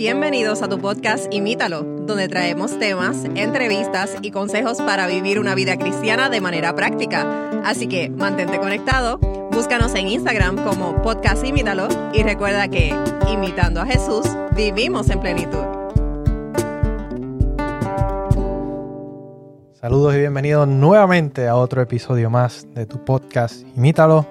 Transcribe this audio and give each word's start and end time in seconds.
Bienvenidos 0.00 0.62
a 0.62 0.68
tu 0.70 0.78
podcast 0.78 1.26
Imítalo, 1.30 1.82
donde 1.82 2.26
traemos 2.26 2.78
temas, 2.78 3.26
entrevistas 3.34 4.16
y 4.22 4.30
consejos 4.30 4.78
para 4.78 5.06
vivir 5.06 5.38
una 5.38 5.54
vida 5.54 5.76
cristiana 5.76 6.30
de 6.30 6.40
manera 6.40 6.74
práctica. 6.74 7.50
Así 7.66 7.86
que 7.86 8.08
mantente 8.08 8.58
conectado, 8.58 9.18
búscanos 9.52 9.94
en 9.94 10.08
Instagram 10.08 10.64
como 10.64 11.02
podcast 11.02 11.44
Imítalo 11.44 11.88
y 12.14 12.22
recuerda 12.22 12.68
que, 12.68 12.96
imitando 13.30 13.82
a 13.82 13.84
Jesús, 13.84 14.24
vivimos 14.56 15.10
en 15.10 15.20
plenitud. 15.20 15.64
Saludos 19.82 20.14
y 20.14 20.18
bienvenidos 20.20 20.66
nuevamente 20.66 21.46
a 21.46 21.56
otro 21.56 21.82
episodio 21.82 22.30
más 22.30 22.66
de 22.72 22.86
tu 22.86 23.04
podcast 23.04 23.66
Imítalo. 23.76 24.26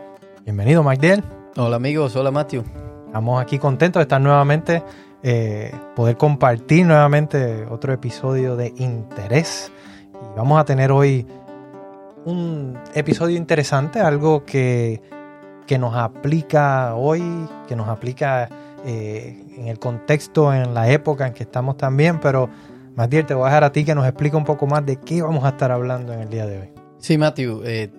Bienvenido, 0.46 0.82
Magdiel. 0.82 1.24
Hola 1.58 1.76
amigos, 1.76 2.16
hola 2.16 2.32
Matthew. 2.32 2.64
Estamos 3.06 3.40
aquí 3.40 3.60
contentos 3.60 4.00
de 4.00 4.04
estar 4.04 4.20
nuevamente, 4.20 4.84
eh, 5.24 5.74
poder 5.96 6.18
compartir 6.18 6.86
nuevamente 6.86 7.66
otro 7.66 7.94
episodio 7.94 8.56
de 8.56 8.74
interés. 8.78 9.72
Y 10.14 10.38
vamos 10.38 10.60
a 10.60 10.66
tener 10.66 10.92
hoy 10.92 11.28
un 12.26 12.78
episodio 12.94 13.38
interesante, 13.38 14.00
algo 14.00 14.46
que, 14.46 15.02
que 15.66 15.78
nos 15.78 15.96
aplica 15.96 16.96
hoy, 16.96 17.24
que 17.68 17.76
nos 17.76 17.88
aplica 17.88 18.50
eh, 18.86 19.44
en 19.58 19.68
el 19.68 19.78
contexto, 19.78 20.54
en 20.54 20.74
la 20.74 20.90
época 20.90 21.28
en 21.28 21.34
que 21.34 21.44
estamos 21.44 21.78
también, 21.78 22.20
pero 22.20 22.50
Matthew, 22.96 23.26
te 23.26 23.34
voy 23.34 23.44
a 23.44 23.46
dejar 23.48 23.64
a 23.66 23.72
ti 23.72 23.84
que 23.84 23.96
nos 23.96 24.06
explique 24.06 24.36
un 24.36 24.46
poco 24.46 24.68
más 24.68 24.86
de 24.86 24.98
qué 24.98 25.22
vamos 25.22 25.44
a 25.44 25.50
estar 25.50 25.72
hablando 25.72 26.14
en 26.14 26.22
el 26.22 26.30
día 26.30 26.46
de 26.46 26.60
hoy. 26.60 26.70
Sí, 26.98 27.18
Matthew, 27.18 27.62
eh, 27.66 27.92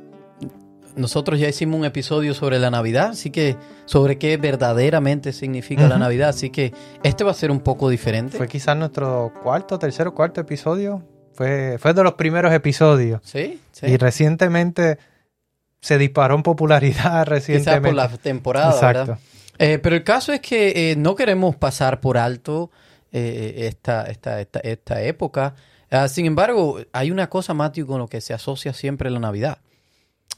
nosotros 0.97 1.39
ya 1.39 1.49
hicimos 1.49 1.79
un 1.79 1.85
episodio 1.85 2.35
sobre 2.35 2.59
la 2.59 2.71
Navidad, 2.71 3.11
así 3.11 3.31
que 3.31 3.57
sobre 3.85 4.19
qué 4.19 4.37
verdaderamente 4.37 5.33
significa 5.33 5.89
la. 5.89 5.99
Navidad, 5.99 6.31
así 6.31 6.51
que 6.51 6.73
este 7.03 7.25
va 7.25 7.31
a 7.31 7.35
ser 7.35 7.51
un 7.51 7.61
poco 7.61 7.89
diferente. 7.89 8.37
Fue 8.37 8.49
quizás 8.49 8.77
nuestro 8.77 9.33
cuarto, 9.43 9.79
tercero, 9.79 10.15
cuarto 10.15 10.41
episodio. 10.41 11.03
Fue, 11.35 11.77
fue 11.79 11.95
de 11.95 12.03
los 12.03 12.15
primeros 12.15 12.53
episodios. 12.53 13.21
Sí, 13.25 13.61
sí. 13.73 13.87
Y 13.87 13.97
recientemente 13.97 14.99
se 15.81 15.99
disparó 15.99 16.35
en 16.35 16.43
popularidad 16.43 16.95
Quizás 17.25 17.29
recientemente. 17.29 17.89
por 17.89 17.95
la 17.95 18.09
temporada, 18.09 18.73
Exacto. 18.73 18.99
¿verdad? 19.01 19.19
Eh, 19.59 19.79
pero 19.79 19.95
el 19.95 20.05
caso 20.05 20.33
es 20.33 20.41
que 20.41 20.93
eh, 20.93 20.97
no 20.97 21.15
queremos 21.15 21.55
pasar 21.55 22.01
por 22.01 22.17
alto 22.17 22.71
eh, 23.13 23.67
esta, 23.69 24.05
esta, 24.05 24.41
esta, 24.41 24.61
esta 24.61 25.03
época. 25.03 25.55
Ah, 25.91 26.09
sin 26.09 26.25
embargo, 26.25 26.79
hay 26.93 27.11
una 27.11 27.29
cosa, 27.29 27.53
Matthew, 27.53 27.87
con 27.87 27.99
lo 27.99 28.09
que 28.09 28.21
se 28.23 28.33
asocia 28.33 28.73
siempre 28.73 29.11
la 29.11 29.19
Navidad. 29.19 29.59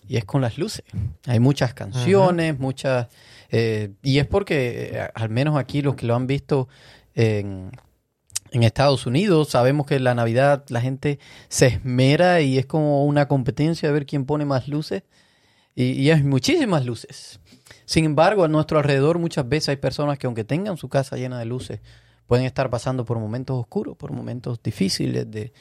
Y 0.09 0.17
es 0.17 0.25
con 0.25 0.41
las 0.43 0.59
luces. 0.59 0.85
Hay 1.27 1.41
muchas 1.41 1.75
canciones, 1.75 2.59
muchas... 2.59 3.09
eh, 3.51 3.91
y 4.03 4.19
es 4.19 4.27
porque, 4.27 4.91
eh, 4.93 5.09
al 5.15 5.31
menos 5.31 5.57
aquí 5.57 5.81
los 5.81 5.95
que 5.95 6.07
lo 6.07 6.15
han 6.15 6.27
visto 6.27 6.69
en, 7.15 7.71
en 8.51 8.63
Estados 8.63 9.07
Unidos, 9.07 9.51
sabemos 9.51 9.87
que 9.87 9.97
en 9.97 10.05
la 10.05 10.15
Navidad 10.15 10.65
la 10.69 10.81
gente 10.81 11.19
se 11.49 11.67
esmera 11.69 12.41
y 12.41 12.59
es 12.59 12.67
como 12.67 13.07
una 13.07 13.29
competencia 13.29 13.89
de 13.89 13.93
ver 13.93 14.07
quién 14.07 14.27
pone 14.27 14.45
más 14.45 14.69
luces. 14.69 15.05
Y, 15.75 15.93
y 15.93 16.11
hay 16.11 16.23
muchísimas 16.23 16.85
luces. 16.85 17.41
Sin 17.85 18.05
embargo, 18.05 18.45
a 18.45 18.49
nuestro 18.49 18.79
alrededor 18.79 19.19
muchas 19.19 19.49
veces 19.49 19.71
hay 19.71 19.77
personas 19.77 20.19
que 20.19 20.27
aunque 20.27 20.45
tengan 20.45 20.77
su 20.77 20.89
casa 20.89 21.17
llena 21.17 21.39
de 21.39 21.47
luces, 21.47 21.81
pueden 22.27 22.45
estar 22.45 22.71
pasando 22.71 23.05
por 23.05 23.19
momentos 23.19 23.59
oscuros, 23.59 23.97
por 23.97 24.13
momentos 24.13 24.63
difíciles 24.63 25.31
de 25.31 25.53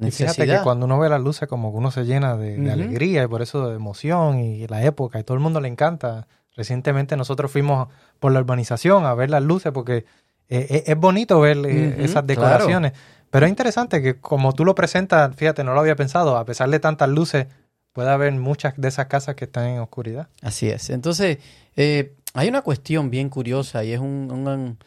Y 0.00 0.10
fíjate 0.10 0.46
que 0.46 0.60
cuando 0.62 0.86
uno 0.86 0.98
ve 0.98 1.08
las 1.08 1.20
luces 1.20 1.48
como 1.48 1.70
que 1.72 1.78
uno 1.78 1.90
se 1.90 2.04
llena 2.04 2.36
de, 2.36 2.70
alegría 2.70 3.22
y 3.24 3.26
por 3.26 3.42
eso 3.42 3.68
de 3.68 3.76
emoción 3.76 4.38
y 4.38 4.66
la 4.66 4.82
época 4.84 5.18
y 5.18 5.24
todo 5.24 5.36
el 5.36 5.42
mundo 5.42 5.60
le 5.60 5.68
encanta. 5.68 6.26
Recientemente 6.56 7.16
nosotros 7.16 7.50
fuimos 7.50 7.88
por 8.18 8.32
la 8.32 8.40
urbanización 8.40 9.04
a 9.06 9.14
ver 9.14 9.30
las 9.30 9.42
luces 9.42 9.72
porque 9.72 10.04
eh, 10.48 10.66
eh, 10.68 10.84
es 10.86 10.96
bonito 10.96 11.40
ver 11.40 11.58
eh, 11.64 11.96
esas 11.98 12.24
claro. 12.24 12.26
decoraciones. 12.26 12.92
Pero 13.30 13.46
es 13.46 13.50
interesante 13.50 14.02
que 14.02 14.18
como 14.20 14.52
tú 14.54 14.64
lo 14.64 14.74
presentas, 14.74 15.34
fíjate, 15.36 15.62
no 15.62 15.74
lo 15.74 15.80
había 15.80 15.94
pensado, 15.94 16.36
a 16.36 16.44
pesar 16.44 16.68
de 16.70 16.80
tantas 16.80 17.08
luces, 17.08 17.46
puede 17.92 18.10
haber 18.10 18.32
muchas 18.32 18.74
de 18.76 18.88
esas 18.88 19.06
casas 19.06 19.36
que 19.36 19.44
están 19.44 19.66
en 19.66 19.78
oscuridad. 19.78 20.28
Así 20.42 20.68
es. 20.68 20.90
Entonces, 20.90 21.38
eh, 21.76 22.14
hay 22.34 22.48
una 22.48 22.62
cuestión 22.62 23.10
bien 23.10 23.28
curiosa 23.28 23.84
y 23.84 23.92
es 23.92 24.00
un- 24.00 24.30
un- 24.32 24.78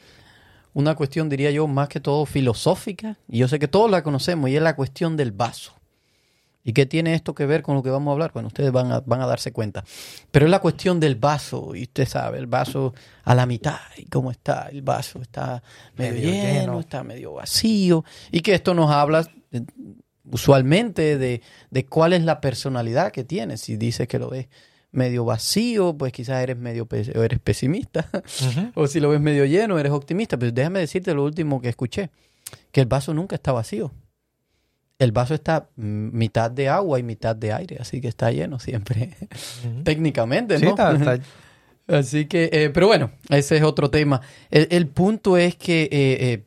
una 0.74 0.96
cuestión, 0.96 1.30
diría 1.30 1.52
yo, 1.52 1.68
más 1.68 1.88
que 1.90 2.00
todo 2.00 2.26
filosófica. 2.26 3.18
Y 3.30 3.40
yo 3.40 3.48
sé 3.48 3.60
que 3.60 3.68
todos 3.68 3.90
la 3.90 4.04
conocemos 4.04 4.50
y 4.50 4.56
es 4.56 4.62
la 4.62 4.76
cuestión 4.76 5.16
del 5.18 5.32
vaso. 5.32 5.74
¿Y 6.66 6.72
qué 6.72 6.86
tiene 6.86 7.14
esto 7.14 7.36
que 7.36 7.46
ver 7.46 7.62
con 7.62 7.76
lo 7.76 7.84
que 7.84 7.90
vamos 7.90 8.10
a 8.10 8.14
hablar? 8.14 8.32
Bueno, 8.34 8.48
ustedes 8.48 8.72
van 8.72 8.92
a, 8.92 9.02
van 9.02 9.22
a 9.22 9.26
darse 9.28 9.52
cuenta. 9.52 9.84
Pero 10.32 10.46
es 10.46 10.50
la 10.50 10.60
cuestión 10.60 11.00
del 11.00 11.16
vaso. 11.16 11.76
Y 11.76 11.84
usted 11.84 12.08
sabe, 12.08 12.38
el 12.40 12.48
vaso 12.48 12.94
a 13.26 13.36
la 13.36 13.46
mitad. 13.46 13.80
¿Y 13.98 14.06
cómo 14.06 14.32
está? 14.32 14.70
El 14.72 14.82
vaso 14.82 15.22
está 15.22 15.62
medio, 15.98 16.14
Medio 16.14 16.32
lleno, 16.32 16.54
lleno. 16.54 16.80
está 16.80 17.04
medio 17.04 17.34
vacío. 17.34 18.06
Y 18.32 18.40
que 18.40 18.54
esto 18.56 18.74
nos 18.74 18.90
habla 18.92 19.28
usualmente 20.32 21.18
de, 21.18 21.42
de 21.70 21.86
cuál 21.86 22.14
es 22.14 22.24
la 22.24 22.40
personalidad 22.40 23.12
que 23.12 23.26
tienes. 23.26 23.60
Si 23.60 23.76
dices 23.76 24.08
que 24.08 24.20
lo 24.20 24.30
ves 24.30 24.48
medio 24.94 25.26
vacío, 25.26 25.94
pues 25.98 26.14
quizás 26.14 26.42
eres 26.42 26.56
medio 26.58 26.88
eres 26.92 27.40
pesimista. 27.40 28.08
o 28.76 28.88
si 28.88 29.02
lo 29.02 29.10
ves 29.10 29.20
medio 29.20 29.44
lleno, 29.46 29.78
eres 29.78 29.92
optimista. 29.92 30.38
Pero 30.38 30.52
déjame 30.54 30.80
decirte 30.80 31.14
lo 31.14 31.26
último 31.26 31.60
que 31.60 31.68
escuché, 31.70 32.10
que 32.72 32.80
el 32.80 32.88
vaso 32.88 33.14
nunca 33.14 33.36
está 33.36 33.52
vacío. 33.52 33.92
El 35.00 35.12
vaso 35.12 35.34
está 35.34 35.68
mitad 35.76 36.50
de 36.50 36.70
agua 36.70 37.00
y 37.00 37.04
mitad 37.04 37.36
de 37.36 37.52
aire, 37.52 37.78
así 37.82 38.00
que 38.00 38.08
está 38.08 38.32
lleno 38.32 38.60
siempre. 38.60 39.10
Técnicamente, 39.84 40.58
Sí, 40.58 40.64
¿no? 40.66 40.70
está- 40.72 40.94
está- 40.96 41.20
Así 41.86 42.28
que, 42.28 42.50
eh, 42.54 42.70
pero 42.70 42.88
bueno, 42.88 43.12
ese 43.28 43.58
es 43.58 43.64
otro 43.64 43.90
tema. 43.90 44.22
El, 44.50 44.70
el 44.72 44.88
punto 44.88 45.36
es 45.36 45.58
que 45.58 45.84
eh, 45.84 45.90
eh, 45.92 46.44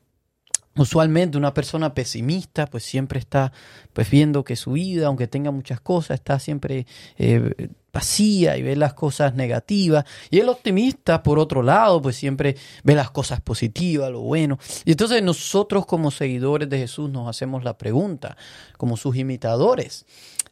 usualmente 0.78 1.36
una 1.36 1.52
persona 1.52 1.92
pesimista, 1.92 2.66
pues 2.66 2.84
siempre 2.84 3.18
está 3.18 3.52
pues 3.92 4.08
viendo 4.08 4.44
que 4.44 4.56
su 4.56 4.72
vida, 4.72 5.08
aunque 5.08 5.26
tenga 5.28 5.50
muchas 5.50 5.78
cosas, 5.82 6.14
está 6.20 6.38
siempre 6.38 6.86
eh, 7.18 7.68
vacía 7.96 8.56
y 8.58 8.62
ve 8.62 8.76
las 8.76 8.92
cosas 8.94 9.34
negativas. 9.34 10.04
Y 10.30 10.38
el 10.40 10.48
optimista, 10.50 11.22
por 11.22 11.38
otro 11.38 11.62
lado, 11.62 12.02
pues 12.02 12.16
siempre 12.16 12.56
ve 12.84 12.94
las 12.94 13.10
cosas 13.10 13.40
positivas, 13.40 14.10
lo 14.10 14.20
bueno. 14.20 14.58
Y 14.84 14.90
entonces 14.90 15.22
nosotros 15.22 15.86
como 15.86 16.10
seguidores 16.10 16.68
de 16.68 16.78
Jesús 16.78 17.08
nos 17.10 17.26
hacemos 17.28 17.64
la 17.64 17.78
pregunta, 17.78 18.36
como 18.76 18.96
sus 18.96 19.16
imitadores, 19.16 20.04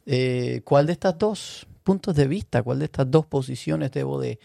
eh, 0.07 0.61
¿cuál 0.65 0.87
de 0.87 0.93
estas 0.93 1.17
dos 1.19 1.67
puntos 1.83 2.15
de 2.15 2.27
vista, 2.27 2.63
cuál 2.63 2.79
de 2.79 2.85
estas 2.85 3.09
dos 3.11 3.25
posiciones 3.27 3.91
debo 3.91 4.19
de 4.19 4.39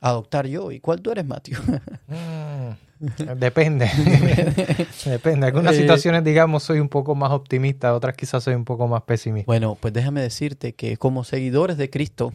adoptar 0.00 0.46
yo? 0.46 0.70
¿Y 0.72 0.80
cuál 0.80 1.00
tú 1.02 1.10
eres, 1.10 1.26
Matthew? 1.26 1.58
Mm, 2.98 3.38
Depende. 3.38 3.90
Depende. 5.04 5.46
Algunas 5.46 5.74
Eh, 5.74 5.80
situaciones, 5.80 6.24
digamos, 6.24 6.62
soy 6.62 6.80
un 6.80 6.88
poco 6.88 7.14
más 7.14 7.30
optimista, 7.30 7.94
otras 7.94 8.16
quizás 8.16 8.42
soy 8.42 8.54
un 8.54 8.64
poco 8.64 8.86
más 8.88 9.02
pesimista. 9.02 9.44
Bueno, 9.46 9.76
pues 9.78 9.92
déjame 9.92 10.22
decirte 10.22 10.74
que 10.74 10.96
como 10.96 11.22
seguidores 11.22 11.76
de 11.76 11.90
Cristo, 11.90 12.32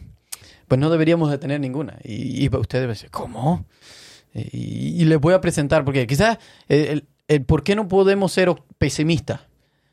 pues 0.72 0.80
no 0.80 0.88
deberíamos 0.88 1.30
de 1.30 1.36
tener 1.36 1.60
ninguna. 1.60 1.98
Y, 2.02 2.42
y 2.42 2.48
ustedes 2.48 2.80
deben 2.84 2.94
decir, 2.94 3.10
¿cómo? 3.10 3.66
Y, 4.32 5.02
y 5.02 5.04
les 5.04 5.20
voy 5.20 5.34
a 5.34 5.40
presentar, 5.42 5.84
porque 5.84 6.06
quizás 6.06 6.38
el, 6.66 6.78
el- 6.86 7.04
el 7.28 7.44
por 7.44 7.62
qué 7.62 7.76
no 7.76 7.88
podemos 7.88 8.32
ser 8.32 8.54
pesimistas. 8.78 9.40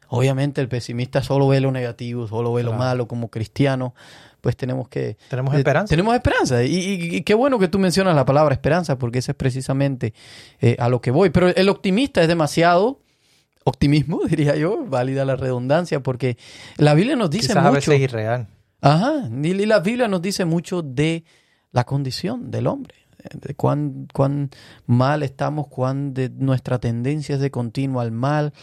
Obviamente 0.08 0.62
el 0.62 0.70
pesimista 0.70 1.22
solo 1.22 1.50
ve 1.50 1.60
lo 1.60 1.70
negativo, 1.74 2.30
solo 2.30 2.54
ve 2.54 2.64
lo 2.64 2.72
malo 2.72 3.10
como 3.10 3.28
cristiano, 3.30 3.94
pues 4.40 4.56
tenemos 4.56 4.88
que... 4.88 5.18
Tenemos 5.30 5.54
eh, 5.54 5.58
esperanza. 5.58 5.90
Tenemos 5.90 6.16
esperanza. 6.16 6.64
Y, 6.64 6.76
y- 6.78 7.16
y 7.18 7.22
qué 7.24 7.34
bueno 7.34 7.60
que 7.60 7.68
tú 7.68 7.78
mencionas 7.78 8.16
la 8.16 8.24
palabra 8.24 8.54
esperanza, 8.54 8.98
porque 8.98 9.20
ese 9.20 9.32
es 9.34 9.36
precisamente 9.38 10.14
eh, 10.62 10.78
a 10.80 10.88
lo 10.88 11.02
que 11.02 11.12
voy. 11.12 11.30
Pero 11.30 11.50
el 11.50 11.68
optimista 11.68 12.22
es 12.22 12.30
demasiado 12.30 13.02
optimismo, 13.66 14.22
diría 14.30 14.56
yo, 14.56 14.86
válida 14.86 15.26
la 15.26 15.36
redundancia, 15.36 16.00
porque 16.02 16.38
la 16.78 16.94
Biblia 16.94 17.18
nos 17.18 17.30
dice 17.30 17.48
Quizás 17.50 17.66
a 17.66 17.70
veces 17.72 18.00
irreal. 18.00 18.48
Ajá, 18.82 19.30
y 19.44 19.54
la 19.66 19.80
Biblia 19.80 20.08
nos 20.08 20.22
dice 20.22 20.46
mucho 20.46 20.82
de 20.82 21.24
la 21.72 21.84
condición 21.86 22.50
del 22.50 22.68
hombre, 22.68 22.96
de 23.34 23.54
cuán, 23.56 24.08
cuán 24.14 24.50
mal 24.86 25.24
estamos, 25.24 25.68
cuán 25.68 26.14
de 26.14 26.30
nuestra 26.30 26.80
tendencia 26.80 27.36
es 27.36 27.42
de 27.42 27.52
continuo 27.52 28.00
al 28.02 28.12
mal, 28.12 28.54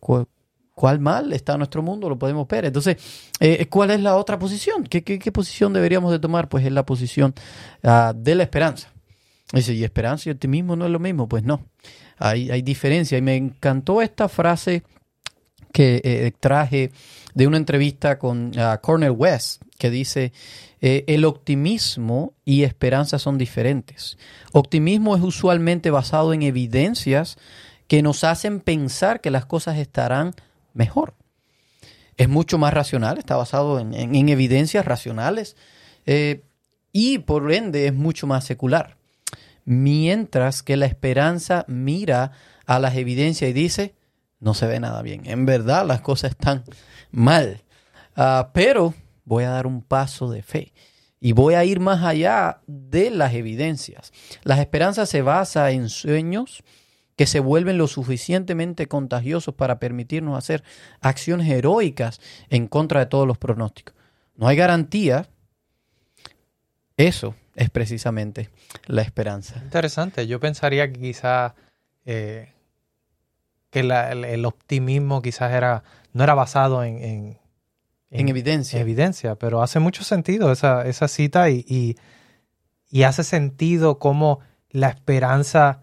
cu- 0.00 0.26
cuál 0.74 0.98
mal 1.00 1.32
está 1.32 1.56
nuestro 1.58 1.82
mundo, 1.82 2.08
lo 2.08 2.18
podemos 2.18 2.48
ver. 2.48 2.64
Entonces, 2.64 2.96
eh, 3.40 3.66
¿cuál 3.68 3.90
es 3.90 4.00
la 4.00 4.16
otra 4.16 4.38
posición? 4.38 4.84
¿Qué, 4.84 5.02
qué, 5.04 5.18
qué 5.18 5.32
posición 5.32 5.72
deberíamos 5.74 6.10
de 6.10 6.18
tomar? 6.18 6.48
Pues 6.48 6.64
es 6.64 6.72
la 6.72 6.86
posición 6.86 7.34
ah, 7.82 8.14
de 8.16 8.34
la 8.34 8.42
esperanza. 8.44 8.90
Dice, 9.52 9.74
¿y 9.74 9.84
esperanza 9.84 10.28
y 10.28 10.32
optimismo 10.32 10.74
no 10.74 10.86
es 10.86 10.90
lo 10.90 10.98
mismo? 10.98 11.28
Pues 11.28 11.44
no, 11.44 11.60
hay, 12.18 12.50
hay 12.50 12.62
diferencia. 12.62 13.16
Y 13.16 13.22
me 13.22 13.36
encantó 13.36 14.02
esta 14.02 14.28
frase 14.28 14.82
que 15.72 16.00
eh, 16.02 16.32
traje 16.40 16.90
de 17.34 17.46
una 17.46 17.58
entrevista 17.58 18.18
con 18.18 18.52
ah, 18.58 18.78
Cornel 18.82 19.10
West, 19.12 19.62
que 19.78 19.90
dice, 19.90 20.32
eh, 20.80 21.04
el 21.06 21.24
optimismo 21.24 22.34
y 22.44 22.62
esperanza 22.64 23.18
son 23.18 23.38
diferentes. 23.38 24.18
Optimismo 24.52 25.16
es 25.16 25.22
usualmente 25.22 25.90
basado 25.90 26.32
en 26.32 26.42
evidencias 26.42 27.38
que 27.88 28.02
nos 28.02 28.24
hacen 28.24 28.60
pensar 28.60 29.20
que 29.20 29.30
las 29.30 29.46
cosas 29.46 29.78
estarán 29.78 30.34
mejor. 30.74 31.14
Es 32.16 32.28
mucho 32.28 32.58
más 32.58 32.72
racional, 32.74 33.18
está 33.18 33.36
basado 33.36 33.78
en, 33.78 33.92
en- 33.94 34.14
en 34.14 34.28
evidencias 34.28 34.84
racionales 34.84 35.56
eh, 36.06 36.42
y 36.92 37.18
por 37.18 37.52
ende 37.52 37.86
es 37.86 37.94
mucho 37.94 38.26
más 38.26 38.44
secular. 38.44 38.96
Mientras 39.64 40.62
que 40.62 40.76
la 40.76 40.86
esperanza 40.86 41.64
mira 41.68 42.32
a 42.66 42.78
las 42.78 42.96
evidencias 42.96 43.50
y 43.50 43.52
dice, 43.52 43.94
no 44.40 44.54
se 44.54 44.66
ve 44.66 44.80
nada 44.80 45.02
bien. 45.02 45.22
En 45.26 45.44
verdad 45.44 45.84
las 45.86 46.00
cosas 46.00 46.30
están 46.32 46.64
mal. 47.10 47.62
Ah, 48.16 48.50
pero 48.54 48.94
voy 49.26 49.44
a 49.44 49.50
dar 49.50 49.66
un 49.66 49.82
paso 49.82 50.30
de 50.30 50.42
fe 50.42 50.72
y 51.20 51.32
voy 51.32 51.54
a 51.54 51.64
ir 51.64 51.80
más 51.80 52.02
allá 52.02 52.62
de 52.66 53.10
las 53.10 53.34
evidencias. 53.34 54.12
Las 54.42 54.60
esperanzas 54.60 55.10
se 55.10 55.20
basa 55.20 55.70
en 55.72 55.90
sueños 55.90 56.62
que 57.16 57.26
se 57.26 57.40
vuelven 57.40 57.78
lo 57.78 57.88
suficientemente 57.88 58.88
contagiosos 58.88 59.54
para 59.54 59.78
permitirnos 59.78 60.38
hacer 60.38 60.62
acciones 61.00 61.50
heroicas 61.50 62.20
en 62.48 62.68
contra 62.68 63.00
de 63.00 63.06
todos 63.06 63.26
los 63.26 63.38
pronósticos. 63.38 63.94
No 64.36 64.48
hay 64.48 64.56
garantía. 64.56 65.28
Eso 66.96 67.34
es 67.54 67.70
precisamente 67.70 68.50
la 68.86 69.02
esperanza. 69.02 69.58
Interesante. 69.62 70.26
Yo 70.26 70.40
pensaría 70.40 70.92
que 70.92 71.00
quizás 71.00 71.52
eh, 72.04 72.52
que 73.70 73.80
el, 73.80 74.44
optimismo 74.44 75.20
quizás 75.22 75.52
era 75.52 75.82
no 76.12 76.24
era 76.24 76.34
basado 76.34 76.84
en, 76.84 77.38
En 78.10 78.28
evidencia. 78.28 78.80
evidencia, 78.80 79.34
pero 79.34 79.62
hace 79.62 79.78
mucho 79.80 80.04
sentido 80.04 80.52
esa, 80.52 80.86
esa 80.86 81.08
cita 81.08 81.50
y, 81.50 81.64
y, 81.68 81.96
y 82.90 83.02
hace 83.02 83.24
sentido 83.24 83.98
cómo 83.98 84.40
la 84.70 84.88
esperanza 84.88 85.80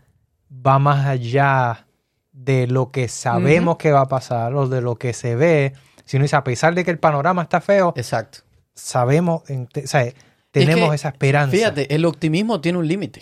va 0.49 0.79
más 0.79 1.05
allá 1.05 1.87
de 2.31 2.67
lo 2.67 2.91
que 2.91 3.07
sabemos 3.07 3.77
que 3.77 3.91
va 3.91 4.01
a 4.01 4.07
pasar 4.07 4.53
o 4.55 4.67
de 4.67 4.81
lo 4.81 4.95
que 4.95 5.13
se 5.13 5.35
ve, 5.35 5.73
sino 6.05 6.23
dice, 6.23 6.35
a 6.35 6.43
pesar 6.43 6.73
de 6.75 6.83
que 6.85 6.91
el 6.91 6.99
panorama 6.99 7.43
está 7.43 7.59
feo, 7.61 7.93
Exacto. 7.95 8.39
sabemos, 8.73 9.43
o 9.49 9.87
sea, 9.87 10.11
tenemos 10.51 10.89
que, 10.89 10.95
esa 10.95 11.09
esperanza. 11.09 11.51
Fíjate, 11.55 11.93
el 11.93 12.05
optimismo 12.05 12.61
tiene 12.61 12.77
un 12.79 12.87
límite. 12.87 13.21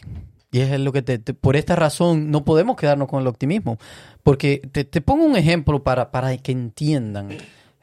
Y 0.52 0.60
es 0.60 0.78
lo 0.80 0.92
que 0.92 1.02
te, 1.02 1.18
te- 1.18 1.34
por 1.34 1.56
esta 1.56 1.76
razón 1.78 2.30
no 2.30 2.44
podemos 2.44 2.76
quedarnos 2.76 3.08
con 3.08 3.22
el 3.22 3.28
optimismo. 3.28 3.78
Porque 4.22 4.62
te, 4.72 4.84
te 4.84 5.00
pongo 5.02 5.24
un 5.26 5.38
ejemplo 5.38 5.82
para, 5.82 6.12
para 6.12 6.36
que 6.38 6.52
entiendan 6.52 7.30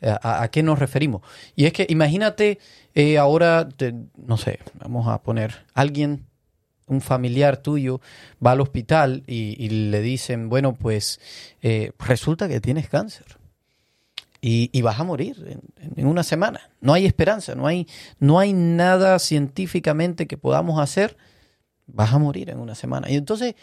a, 0.03 0.43
a 0.43 0.51
qué 0.51 0.63
nos 0.63 0.79
referimos. 0.79 1.23
Y 1.57 1.67
es 1.67 1.73
que 1.73 1.87
imagínate 1.89 2.59
eh, 2.95 3.17
ahora, 3.17 3.69
te- 3.69 3.95
no 4.17 4.37
sé, 4.37 4.59
vamos 4.75 5.07
a 5.07 5.23
poner, 5.23 5.65
alguien, 5.75 6.27
un 6.89 7.01
familiar 7.01 7.59
tuyo, 7.59 8.01
va 8.45 8.51
al 8.53 8.61
hospital 8.61 9.23
y, 9.27 9.69
le 9.69 10.01
dicen, 10.01 10.49
bueno, 10.49 10.75
pues 10.75 11.21
eh, 11.63 11.93
resulta 11.99 12.49
que 12.49 12.61
tienes 12.61 12.89
cáncer. 12.89 13.27
Y, 14.41 14.83
vas 14.83 14.99
a 14.99 15.05
morir 15.05 15.45
en, 15.47 15.93
en 15.97 16.07
una 16.07 16.25
semana. 16.25 16.71
No 16.81 16.93
hay 16.93 17.07
esperanza, 17.07 17.55
no 17.55 17.67
hay, 17.67 17.87
no 18.19 18.39
hay 18.39 18.53
nada 18.53 19.19
científicamente 19.19 20.27
que 20.27 20.37
podamos 20.37 20.81
hacer. 20.81 21.17
Vas 21.87 22.13
a 22.13 22.19
morir 22.19 22.51
en 22.51 22.59
una 22.59 22.75
semana. 22.75 23.11
Y 23.11 23.17
entonces, 23.17 23.55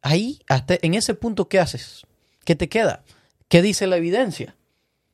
ahí, 0.00 0.40
hasta 0.48 0.78
en 0.80 0.94
ese 0.94 1.12
punto, 1.14 1.48
¿qué 1.48 1.60
haces? 1.60 2.06
¿Qué 2.44 2.54
te 2.54 2.68
queda? 2.68 3.04
¿Qué 3.48 3.60
dice 3.60 3.86
la 3.86 3.96
evidencia? 3.96 4.56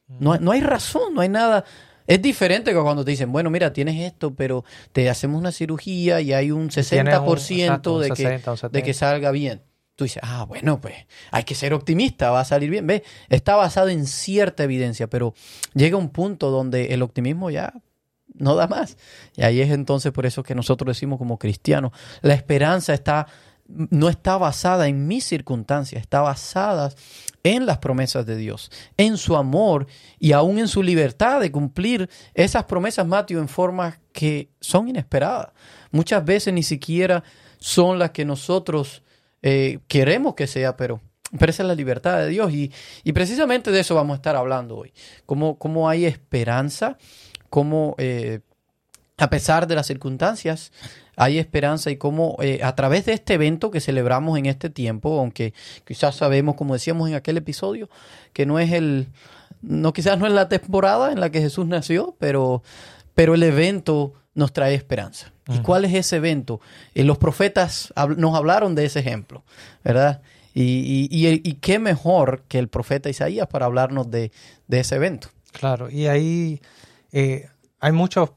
No, 0.08 0.32
hay- 0.32 0.40
no 0.40 0.52
hay 0.52 0.60
razón, 0.60 1.14
no 1.14 1.20
hay 1.20 1.28
nada. 1.28 1.64
Es 2.06 2.22
diferente 2.22 2.72
que 2.72 2.81
cuando 2.81 3.05
te 3.05 3.10
dicen, 3.10 3.31
bueno, 3.31 3.50
mira, 3.50 3.72
tienes 3.72 4.00
esto, 4.00 4.34
pero 4.34 4.64
te 4.93 5.10
hacemos 5.10 5.38
una 5.38 5.52
cirugía 5.52 6.20
y 6.22 6.32
hay 6.32 6.50
un 6.50 6.70
60% 6.70 6.88
Tienes 6.88 7.19
un- 7.19 7.60
exacto, 7.64 7.94
un 7.96 8.02
de, 8.02 8.08
que, 8.08 8.16
60, 8.16 8.50
un 8.52 8.56
de 8.72 8.82
que 8.82 8.94
70. 8.94 8.99
salga 8.99 9.31
bien. 9.31 9.62
Tú 9.94 10.05
dices, 10.05 10.22
ah, 10.25 10.44
bueno, 10.44 10.81
pues 10.81 10.94
hay 11.32 11.43
que 11.44 11.55
ser 11.55 11.75
optimista, 11.75 12.31
va 12.31 12.40
a 12.40 12.44
salir 12.44 12.70
bien. 12.70 12.87
Ve, 12.87 13.02
está 13.28 13.56
basado 13.56 13.88
en 13.88 14.06
cierta 14.06 14.62
evidencia, 14.64 15.08
pero 15.08 15.34
llega 15.75 15.96
un 15.96 16.08
punto 16.11 16.50
donde 16.50 16.94
el 16.94 17.02
optimismo 17.02 17.50
ya 17.50 17.75
no 18.34 18.54
da 18.54 18.69
más. 18.69 18.96
Y 19.37 19.43
ahí 19.43 19.61
es 19.61 19.70
entonces 19.70 20.12
por 20.12 20.25
eso 20.25 20.43
que 20.44 20.54
nosotros 20.54 20.96
decimos 20.96 21.19
como 21.19 21.37
cristianos, 21.38 21.90
la 22.22 22.34
esperanza 22.34 22.94
está 22.94 23.26
no 23.70 24.08
está 24.08 24.38
basada 24.38 24.88
en 24.88 25.06
mis 25.06 25.25
circunstancias, 25.25 26.00
está 26.00 26.22
basada 26.22 26.90
en 27.43 27.67
las 27.67 27.79
promesas 27.79 28.26
de 28.26 28.37
Dios, 28.37 28.70
en 28.96 29.17
su 29.17 29.37
amor 29.37 29.87
y 30.19 30.32
aún 30.32 30.58
en 30.58 30.69
su 30.69 30.82
libertad 30.82 31.40
de 31.40 31.52
cumplir 31.52 32.08
esas 32.35 32.64
promesas, 32.64 33.06
Mateo, 33.06 33.38
en 33.38 33.49
formas 33.49 33.99
que 34.12 34.50
son 34.61 34.88
inesperadas. 34.88 35.52
Muchas 35.90 36.25
veces 36.25 36.52
ni 36.52 36.62
siquiera 36.62 37.23
son 37.58 37.99
las 37.99 38.11
que 38.11 38.25
nosotros 38.25 39.02
eh, 39.43 39.79
queremos 39.88 40.35
que 40.35 40.46
sea, 40.46 40.76
pero, 40.76 41.00
pero 41.38 41.50
esa 41.50 41.62
es 41.62 41.69
la 41.69 41.75
libertad 41.75 42.19
de 42.19 42.29
Dios. 42.29 42.52
Y, 42.52 42.73
y 43.05 43.12
precisamente 43.12 43.70
de 43.70 43.81
eso 43.81 43.94
vamos 43.94 44.14
a 44.14 44.17
estar 44.17 44.37
hablando 44.37 44.76
hoy. 44.76 44.93
Cómo, 45.26 45.58
cómo 45.58 45.88
hay 45.88 46.05
esperanza, 46.05 46.99
cómo 47.50 47.94
eh, 47.99 48.40
a 49.17 49.31
pesar 49.31 49.67
de 49.67 49.75
las 49.75 49.87
circunstancias 49.87 50.73
hay 51.19 51.38
esperanza 51.38 51.91
y 51.91 51.97
cómo 51.97 52.37
eh, 52.41 52.61
a 52.62 52.75
través 52.75 53.05
de 53.06 53.12
este 53.12 53.35
evento 53.35 53.70
que 53.70 53.81
celebramos 53.81 54.38
en 54.38 54.47
este 54.47 54.70
tiempo, 54.70 55.19
aunque 55.19 55.53
quizás 55.85 56.15
sabemos, 56.17 56.55
como 56.55 56.75
decíamos 56.75 57.09
en 57.11 57.15
aquel 57.17 57.37
episodio, 57.37 57.91
que 58.32 58.47
no 58.47 58.59
es 58.59 58.73
el, 58.73 59.09
no 59.61 59.93
quizás 59.93 60.19
no 60.19 60.26
es 60.26 60.32
la 60.32 60.49
temporada 60.49 61.12
en 61.12 61.20
la 61.20 61.31
que 61.31 61.41
Jesús 61.41 61.67
nació, 61.67 62.17
pero, 62.19 62.62
pero 63.15 63.35
el 63.35 63.43
evento 63.43 64.15
nos 64.35 64.53
trae 64.53 64.75
esperanza. 64.75 65.32
¿Y 65.50 65.59
cuál 65.61 65.85
es 65.87 65.94
ese 65.94 66.17
evento? 66.17 66.61
Eh, 66.94 67.05
los 67.05 67.19
profetas 67.19 67.93
hab- 67.97 68.17
nos 68.17 68.35
hablaron 68.37 68.75
de 68.75 68.85
ese 68.85 69.00
ejemplo, 69.00 69.43
¿verdad? 69.82 70.21
Y, 70.55 70.62
y, 70.62 71.09
y- 71.11 71.41
y 71.43 71.55
qué 71.55 71.79
mejor 71.79 72.43
que 72.49 72.59
el 72.59 72.69
profeta 72.69 73.09
Isaías 73.11 73.47
para 73.49 73.67
hablarnos 73.67 74.11
de, 74.11 74.31
de 74.67 74.81
ese 74.81 74.97
evento. 74.97 75.29
Claro, 75.53 75.88
y 75.91 76.06
ahí 76.06 76.61
eh, 77.12 77.49
hay 77.81 77.93
muchos 77.93 78.31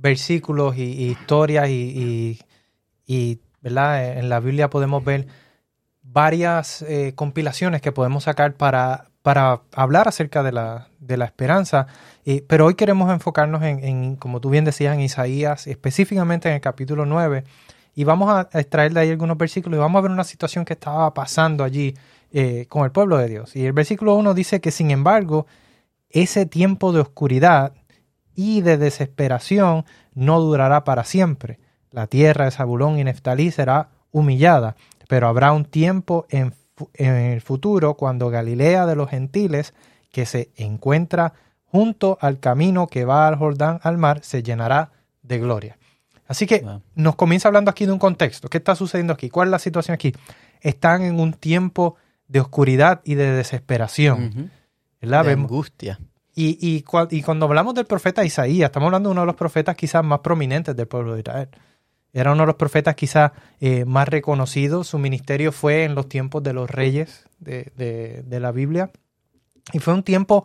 versículos 0.00 0.76
y, 0.76 0.82
historias 1.10 1.68
y, 1.68 2.38
y- 3.06 3.40
¿verdad? 3.62 4.18
En 4.18 4.28
la 4.30 4.40
Biblia 4.40 4.70
podemos 4.70 5.04
ver 5.04 5.26
varias 6.02 6.82
eh, 6.82 7.12
compilaciones 7.14 7.82
que 7.82 7.92
podemos 7.92 8.24
sacar 8.24 8.54
para, 8.54 9.10
para 9.22 9.62
hablar 9.74 10.08
acerca 10.08 10.42
de 10.42 10.52
la, 10.52 10.88
de 10.98 11.16
la 11.16 11.26
esperanza, 11.26 11.86
Eh, 12.26 12.44
pero 12.46 12.66
hoy 12.66 12.74
queremos 12.74 13.10
enfocarnos 13.10 13.62
en, 13.62 13.82
en, 13.84 14.16
como 14.16 14.40
tú 14.40 14.50
bien 14.50 14.64
decías, 14.64 14.94
en 14.94 15.00
Isaías, 15.00 15.66
específicamente 15.66 16.48
en 16.48 16.54
el 16.56 16.60
capítulo 16.60 17.06
9, 17.06 17.44
y 17.94 18.04
vamos 18.04 18.28
a 18.30 18.48
a 18.52 18.60
extraer 18.60 18.92
de 18.92 19.00
ahí 19.00 19.10
algunos 19.10 19.36
versículos 19.38 19.76
y 19.78 19.80
vamos 19.80 19.98
a 19.98 20.02
ver 20.02 20.10
una 20.10 20.24
situación 20.24 20.64
que 20.64 20.74
estaba 20.74 21.12
pasando 21.14 21.64
allí 21.64 21.94
eh, 22.32 22.66
con 22.68 22.84
el 22.84 22.92
pueblo 22.92 23.16
de 23.18 23.28
Dios. 23.28 23.56
Y 23.56 23.64
el 23.66 23.72
versículo 23.72 24.14
1 24.16 24.34
dice 24.34 24.60
que, 24.60 24.70
sin 24.70 24.90
embargo, 24.90 25.46
ese 26.10 26.46
tiempo 26.46 26.92
de 26.92 27.00
oscuridad 27.00 27.72
y 28.34 28.60
de 28.62 28.76
desesperación 28.78 29.84
no 30.14 30.40
durará 30.40 30.84
para 30.84 31.04
siempre. 31.04 31.58
La 31.90 32.06
tierra 32.06 32.44
de 32.46 32.50
Zabulón 32.50 32.98
y 32.98 33.04
Neftalí 33.04 33.50
será 33.50 33.88
humillada, 34.12 34.76
pero 35.08 35.28
habrá 35.28 35.52
un 35.52 35.64
tiempo 35.64 36.26
en, 36.30 36.54
en 36.94 37.14
el 37.14 37.40
futuro 37.40 37.94
cuando 37.94 38.30
Galilea 38.30 38.86
de 38.86 38.96
los 38.96 39.10
gentiles, 39.10 39.74
que 40.12 40.26
se 40.26 40.50
encuentra 40.56 41.32
junto 41.66 42.18
al 42.20 42.40
camino 42.40 42.86
que 42.88 43.04
va 43.04 43.28
al 43.28 43.36
Jordán 43.36 43.78
al 43.82 43.98
mar, 43.98 44.20
se 44.22 44.42
llenará 44.42 44.90
de 45.22 45.38
gloria. 45.38 45.78
Así 46.26 46.46
que 46.46 46.60
Wow. 46.60 46.82
nos 46.94 47.16
comienza 47.16 47.48
hablando 47.48 47.70
aquí 47.70 47.86
de 47.86 47.92
un 47.92 47.98
contexto. 47.98 48.48
¿Qué 48.48 48.58
está 48.58 48.74
sucediendo 48.76 49.12
aquí? 49.12 49.30
¿Cuál 49.30 49.48
es 49.48 49.52
la 49.52 49.58
situación 49.58 49.94
aquí? 49.94 50.12
Están 50.60 51.02
en 51.02 51.18
un 51.20 51.32
tiempo 51.32 51.96
de 52.28 52.40
oscuridad 52.40 53.00
y 53.04 53.14
de 53.14 53.30
desesperación. 53.32 54.50
¿verdad? 55.00 55.24
De 55.24 55.30
Vemos- 55.30 55.44
angustia. 55.50 55.98
Y, 56.34 56.58
y, 56.60 56.82
cua- 56.82 57.08
y 57.10 57.22
cuando 57.22 57.46
hablamos 57.46 57.74
del 57.74 57.86
profeta 57.86 58.24
Isaías, 58.24 58.68
estamos 58.68 58.86
hablando 58.86 59.08
de 59.08 59.12
uno 59.12 59.20
de 59.22 59.26
los 59.26 59.36
profetas 59.36 59.76
quizás 59.76 60.04
más 60.04 60.20
prominentes 60.20 60.76
del 60.76 60.86
pueblo 60.86 61.14
de 61.14 61.20
Israel. 61.20 61.48
Era 62.12 62.32
uno 62.32 62.42
de 62.42 62.46
los 62.48 62.56
profetas 62.56 62.94
quizás 62.96 63.32
eh, 63.60 63.84
más 63.84 64.08
reconocidos. 64.08 64.88
Su 64.88 64.98
ministerio 64.98 65.52
fue 65.52 65.84
en 65.84 65.94
los 65.94 66.08
tiempos 66.08 66.42
de 66.42 66.52
los 66.52 66.68
reyes 66.68 67.24
de, 67.38 67.72
de- 67.76 68.22
de 68.24 68.40
la 68.40 68.50
Biblia. 68.52 68.90
Y 69.72 69.78
fue 69.78 69.94
un 69.94 70.02
tiempo 70.02 70.44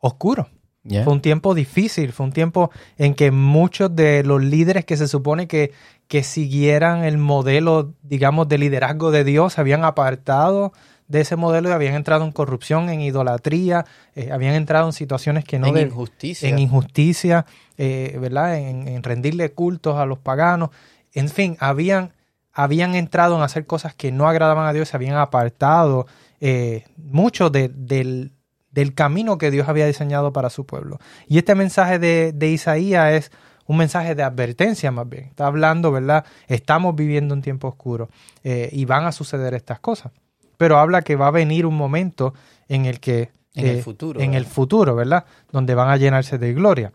oscuro. 0.00 0.48
Yeah. 0.82 1.04
Fue 1.04 1.12
un 1.12 1.20
tiempo 1.22 1.54
difícil. 1.54 2.12
Fue 2.12 2.26
un 2.26 2.32
tiempo 2.32 2.70
en 2.98 3.14
que 3.14 3.30
muchos 3.30 3.94
de 3.94 4.22
los 4.24 4.42
líderes 4.42 4.84
que 4.84 4.96
se 4.96 5.06
supone 5.08 5.46
que, 5.46 5.72
que 6.08 6.22
siguieran 6.24 7.04
el 7.04 7.16
modelo, 7.16 7.94
digamos, 8.02 8.48
de 8.48 8.58
liderazgo 8.58 9.10
de 9.10 9.24
Dios, 9.24 9.54
se 9.54 9.60
habían 9.60 9.84
apartado 9.84 10.72
de 11.08 11.20
ese 11.20 11.36
modelo 11.36 11.68
y 11.68 11.72
habían 11.72 11.94
entrado 11.94 12.24
en 12.24 12.32
corrupción, 12.32 12.88
en 12.88 13.00
idolatría, 13.00 13.84
eh, 14.14 14.30
habían 14.32 14.54
entrado 14.54 14.86
en 14.86 14.92
situaciones 14.92 15.44
que 15.44 15.58
no 15.58 15.66
en 15.68 15.74
de- 15.74 15.82
injusticia. 15.82 16.48
en 16.48 16.58
injusticia, 16.58 17.46
eh, 17.76 18.16
¿verdad? 18.20 18.56
En, 18.58 18.88
en 18.88 19.02
rendirle 19.02 19.52
cultos 19.52 19.96
a 19.96 20.06
los 20.06 20.18
paganos. 20.18 20.70
En 21.12 21.28
fin, 21.28 21.56
habían, 21.60 22.12
habían 22.52 22.94
entrado 22.94 23.36
en 23.36 23.42
hacer 23.42 23.66
cosas 23.66 23.94
que 23.94 24.12
no 24.12 24.28
agradaban 24.28 24.66
a 24.66 24.72
Dios, 24.72 24.88
se 24.88 24.96
habían 24.96 25.16
apartado 25.16 26.06
eh, 26.40 26.84
mucho 26.96 27.50
de- 27.50 27.68
del, 27.68 28.32
del 28.70 28.94
camino 28.94 29.38
que 29.38 29.50
Dios 29.50 29.68
había 29.68 29.86
diseñado 29.86 30.32
para 30.32 30.50
su 30.50 30.64
pueblo. 30.66 30.98
Y 31.28 31.38
este 31.38 31.54
mensaje 31.54 31.98
de, 31.98 32.32
de 32.32 32.48
Isaías 32.50 33.12
es 33.12 33.30
un 33.66 33.76
mensaje 33.78 34.14
de 34.14 34.22
advertencia 34.22 34.90
más 34.90 35.08
bien. 35.08 35.24
Está 35.24 35.46
hablando, 35.46 35.90
¿verdad? 35.92 36.24
Estamos 36.48 36.94
viviendo 36.96 37.34
un 37.34 37.40
tiempo 37.42 37.68
oscuro 37.68 38.08
eh, 38.42 38.68
y 38.72 38.84
van 38.84 39.04
a 39.06 39.12
suceder 39.12 39.54
estas 39.54 39.80
cosas. 39.80 40.12
Pero 40.56 40.78
habla 40.78 41.02
que 41.02 41.16
va 41.16 41.28
a 41.28 41.30
venir 41.30 41.66
un 41.66 41.76
momento 41.76 42.34
en 42.68 42.86
el 42.86 43.00
que 43.00 43.30
En 43.54 43.66
el 43.66 43.76
eh, 43.78 43.82
futuro, 43.82 44.20
En 44.20 44.34
el 44.34 44.42
¿verdad? 44.42 44.54
futuro, 44.54 44.94
¿verdad? 44.94 45.24
Donde 45.52 45.74
van 45.74 45.88
a 45.90 45.96
llenarse 45.96 46.38
de 46.38 46.52
gloria. 46.54 46.92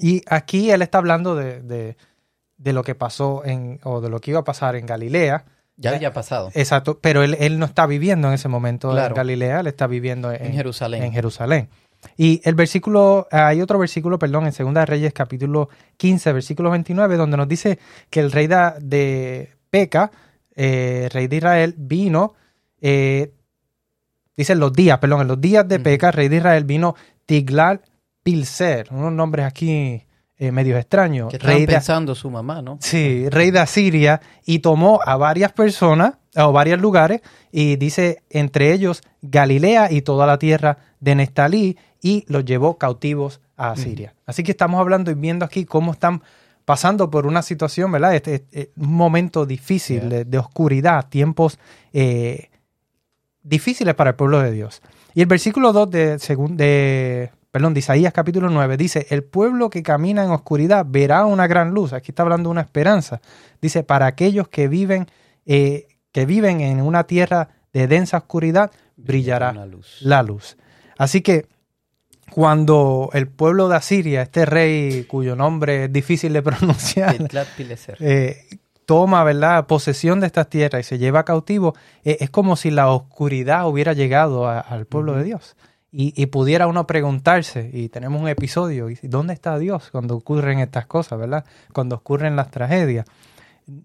Y 0.00 0.22
aquí 0.28 0.70
él 0.70 0.82
está 0.82 0.98
hablando 0.98 1.34
de, 1.36 1.60
de- 1.62 1.96
de 2.56 2.72
lo 2.72 2.82
que 2.84 2.94
pasó 2.94 3.42
en, 3.44 3.80
o 3.82 4.00
de 4.00 4.08
lo 4.08 4.20
que 4.20 4.30
iba 4.30 4.40
a 4.40 4.44
pasar 4.44 4.76
en 4.76 4.86
Galilea, 4.86 5.44
Ya 5.76 5.90
había 5.90 6.12
pasado. 6.12 6.50
Exacto, 6.54 6.98
pero 7.00 7.22
él, 7.24 7.36
él 7.40 7.58
no 7.58 7.66
está 7.66 7.84
viviendo 7.86 8.28
en 8.28 8.34
ese 8.34 8.48
momento 8.48 8.90
Claro. 8.92 9.08
en 9.08 9.16
Galilea, 9.16 9.60
él 9.60 9.66
está 9.66 9.86
viviendo 9.88 10.30
en, 10.32 10.42
En 10.46 10.52
Jerusalén. 10.54 11.02
en 11.02 11.12
Jerusalén. 11.12 11.68
Y 12.16 12.40
el 12.44 12.54
versículo, 12.54 13.26
hay 13.30 13.60
otro 13.60 13.78
versículo, 13.78 14.18
perdón, 14.18 14.46
en 14.46 14.52
Segunda 14.52 14.80
de 14.80 14.86
Reyes 14.86 15.12
capítulo 15.12 15.68
15, 15.96 16.32
versículo 16.32 16.70
29, 16.70 17.16
donde 17.16 17.36
nos 17.36 17.48
dice 17.48 17.78
que 18.08 18.20
el 18.20 18.30
rey 18.30 18.46
de, 18.46 18.72
de 18.80 19.50
Peca, 19.70 20.10
eh, 20.54 21.08
rey 21.12 21.26
de 21.26 21.36
Israel, 21.36 21.74
vino, 21.76 22.34
eh, 22.86 23.32
dice 24.36 24.52
en 24.52 24.60
los 24.60 24.74
días, 24.74 24.98
perdón, 24.98 25.22
en 25.22 25.28
los 25.28 25.40
días 25.40 25.66
de. 25.66 25.80
Peca, 25.80 26.10
rey 26.10 26.28
de 26.28 26.36
Israel, 26.36 26.64
vino 26.64 26.94
Tiglat 27.24 27.82
Pilser, 28.22 28.88
unos 28.90 29.10
nombres 29.12 29.46
aquí 29.46 30.02
eh, 30.36 30.52
medios 30.52 30.78
extraños. 30.78 31.30
Que 31.30 31.38
rey 31.38 31.60
de, 31.64 31.72
pensando 31.72 32.14
su 32.14 32.30
mamá, 32.30 32.60
¿no? 32.60 32.76
Sí, 32.80 33.26
rey 33.30 33.50
de 33.50 33.60
Asiria, 33.60 34.20
y 34.44 34.58
tomó 34.58 35.00
a 35.06 35.16
varias 35.16 35.52
personas 35.52 36.18
o 36.36 36.52
varios 36.52 36.78
lugares, 36.78 37.22
y 37.50 37.76
dice 37.76 38.22
entre 38.28 38.72
ellos 38.74 39.00
Galilea 39.22 39.90
y 39.90 40.02
toda 40.02 40.26
la 40.26 40.38
tierra 40.38 40.76
de 41.00 41.14
Nestalí, 41.14 41.78
y 42.02 42.24
los 42.28 42.44
llevó 42.44 42.76
cautivos 42.76 43.40
a 43.56 43.70
Asiria. 43.70 44.14
Así 44.26 44.42
que 44.42 44.50
estamos 44.50 44.78
hablando 44.78 45.10
y 45.10 45.14
viendo 45.14 45.46
aquí 45.46 45.64
cómo 45.64 45.92
están 45.92 46.22
pasando 46.66 47.08
por 47.08 47.26
una 47.26 47.40
situación, 47.40 47.90
¿verdad? 47.92 48.14
Este, 48.14 48.34
este, 48.34 48.72
un 48.76 48.92
momento 48.92 49.46
difícil, 49.46 50.00
Yeah. 50.00 50.08
de, 50.08 50.24
de 50.26 50.38
oscuridad, 50.38 51.08
tiempos 51.08 51.58
eh, 51.94 52.50
difíciles 53.44 53.94
para 53.94 54.10
el 54.10 54.16
pueblo 54.16 54.40
de 54.40 54.50
Dios. 54.50 54.82
Y 55.14 55.20
el 55.20 55.26
versículo 55.26 55.72
2 55.72 55.90
de, 55.90 56.14
segun- 56.18 56.56
de, 56.56 57.30
perdón, 57.52 57.72
de 57.74 57.78
Isaías 57.80 58.12
capítulo 58.12 58.50
9 58.50 58.76
dice, 58.76 59.06
el 59.10 59.22
pueblo 59.22 59.70
que 59.70 59.82
camina 59.84 60.24
en 60.24 60.30
oscuridad 60.32 60.84
verá 60.88 61.24
una 61.26 61.46
gran 61.46 61.70
luz. 61.70 61.92
Aquí 61.92 62.10
está 62.10 62.24
hablando 62.24 62.48
de 62.48 62.52
una 62.52 62.62
esperanza. 62.62 63.20
Dice, 63.62 63.84
para 63.84 64.06
aquellos 64.06 64.48
que 64.48 64.66
viven, 64.66 65.06
eh, 65.46 65.86
que 66.10 66.26
viven 66.26 66.60
en 66.60 66.80
una 66.80 67.04
tierra 67.04 67.50
de 67.72 67.86
densa 67.86 68.16
oscuridad, 68.18 68.72
brillará 68.96 69.52
luz. 69.66 69.98
la 70.00 70.22
luz. 70.22 70.56
Así 70.98 71.20
que 71.20 71.46
cuando 72.30 73.10
el 73.12 73.28
pueblo 73.28 73.68
de 73.68 73.76
Asiria, 73.76 74.22
este 74.22 74.44
rey 74.46 75.04
cuyo 75.04 75.36
nombre 75.36 75.84
es 75.84 75.92
difícil 75.92 76.32
de 76.32 76.42
pronunciar, 76.50 77.14
eh, 78.00 78.36
toma 78.86 79.24
¿verdad? 79.24 79.66
posesión 79.66 80.20
de 80.20 80.26
estas 80.26 80.48
tierras 80.48 80.80
y 80.80 80.84
se 80.84 80.98
lleva 80.98 81.24
cautivo, 81.24 81.74
eh, 82.04 82.18
es 82.20 82.30
como 82.30 82.56
si 82.56 82.70
la 82.70 82.90
oscuridad 82.90 83.68
hubiera 83.68 83.92
llegado 83.92 84.46
a- 84.48 84.60
al 84.60 84.86
pueblo 84.86 85.14
de 85.14 85.24
Dios. 85.24 85.56
Y, 85.96 86.12
y 86.20 86.26
pudiera 86.26 86.66
uno 86.66 86.86
preguntarse, 86.88 87.70
y 87.72 87.88
tenemos 87.88 88.20
un 88.20 88.26
episodio, 88.28 88.90
y 88.90 88.98
¿dónde 89.02 89.32
está 89.32 89.58
Dios 89.58 89.90
cuando 89.92 90.16
ocurren 90.16 90.58
estas 90.58 90.86
cosas, 90.86 91.18
verdad? 91.20 91.44
Cuando 91.72 91.94
ocurren 91.96 92.34
las 92.34 92.50
tragedias. 92.50 93.06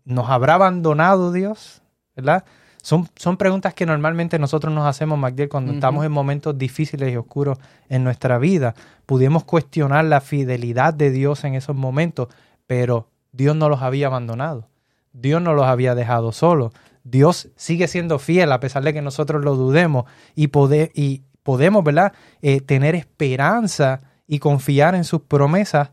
¿Nos 0.06 0.28
habrá 0.30 0.56
abandonado 0.56 1.32
Dios? 1.32 1.82
¿Verdad? 2.16 2.44
Son, 2.82 3.08
son 3.16 3.38
preguntas 3.38 3.74
que 3.74 3.86
normalmente 3.86 4.40
nosotros 4.40 4.74
nos 4.74 4.88
hacemos, 4.88 5.20
Magdiel, 5.20 5.50
cuando 5.50 5.72
estamos 5.74 6.04
en 6.06 6.12
momentos 6.12 6.58
difíciles 6.58 7.14
y 7.14 7.18
oscuros 7.18 7.60
en 7.90 8.04
nuestra 8.04 8.38
vida. 8.40 8.74
Pudimos 9.06 9.44
cuestionar 9.44 10.06
la 10.06 10.20
fidelidad 10.22 10.94
de 10.94 11.12
Dios 11.12 11.44
en 11.44 11.54
esos 11.56 11.76
momentos, 11.76 12.30
pero 12.66 13.08
Dios 13.32 13.56
no 13.56 13.70
los 13.70 13.82
había 13.84 14.08
abandonado. 14.08 14.68
Dios 15.14 15.42
no 15.42 15.54
los 15.54 15.66
había 15.66 15.96
dejado 15.96 16.32
solos. 16.32 16.72
Dios 17.04 17.50
sigue 17.56 17.88
siendo 17.88 18.20
fiel 18.20 18.52
a 18.52 18.60
pesar 18.60 18.84
de 18.84 18.94
que 18.94 19.02
nosotros 19.02 19.44
lo 19.44 19.56
dudemos 19.56 20.06
y, 20.36 20.50
y 20.94 21.24
podemos, 21.44 21.84
¿verdad? 21.84 22.14
Eh, 22.42 22.62
tener 22.62 22.96
esperanza 22.96 24.02
y 24.28 24.40
confiar 24.40 24.96
en 24.96 25.04
sus 25.04 25.22
promesas. 25.22 25.92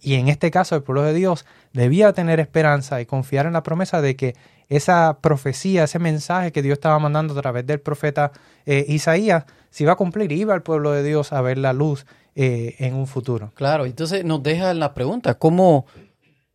Y 0.00 0.14
en 0.14 0.28
este 0.28 0.50
caso, 0.50 0.76
el 0.76 0.82
pueblo 0.82 1.02
de 1.02 1.12
Dios 1.12 1.44
debía 1.72 2.12
tener 2.12 2.40
esperanza 2.40 3.00
y 3.00 3.06
confiar 3.06 3.46
en 3.46 3.52
la 3.52 3.62
promesa 3.62 4.00
de 4.00 4.16
que 4.16 4.34
esa 4.68 5.18
profecía, 5.20 5.84
ese 5.84 5.98
mensaje 5.98 6.52
que 6.52 6.62
Dios 6.62 6.74
estaba 6.74 6.98
mandando 6.98 7.36
a 7.36 7.42
través 7.42 7.66
del 7.66 7.80
profeta 7.80 8.32
eh, 8.64 8.84
Isaías, 8.88 9.44
se 9.70 9.84
iba 9.84 9.92
a 9.92 9.96
cumplir. 9.96 10.30
Iba 10.32 10.54
el 10.54 10.62
pueblo 10.62 10.92
de 10.92 11.02
Dios 11.02 11.32
a 11.32 11.40
ver 11.40 11.58
la 11.58 11.72
luz 11.72 12.06
eh, 12.34 12.76
en 12.78 12.94
un 12.94 13.06
futuro. 13.06 13.50
Claro, 13.54 13.84
entonces 13.84 14.24
nos 14.24 14.42
deja 14.42 14.72
la 14.72 14.94
pregunta, 14.94 15.34
¿cómo, 15.34 15.86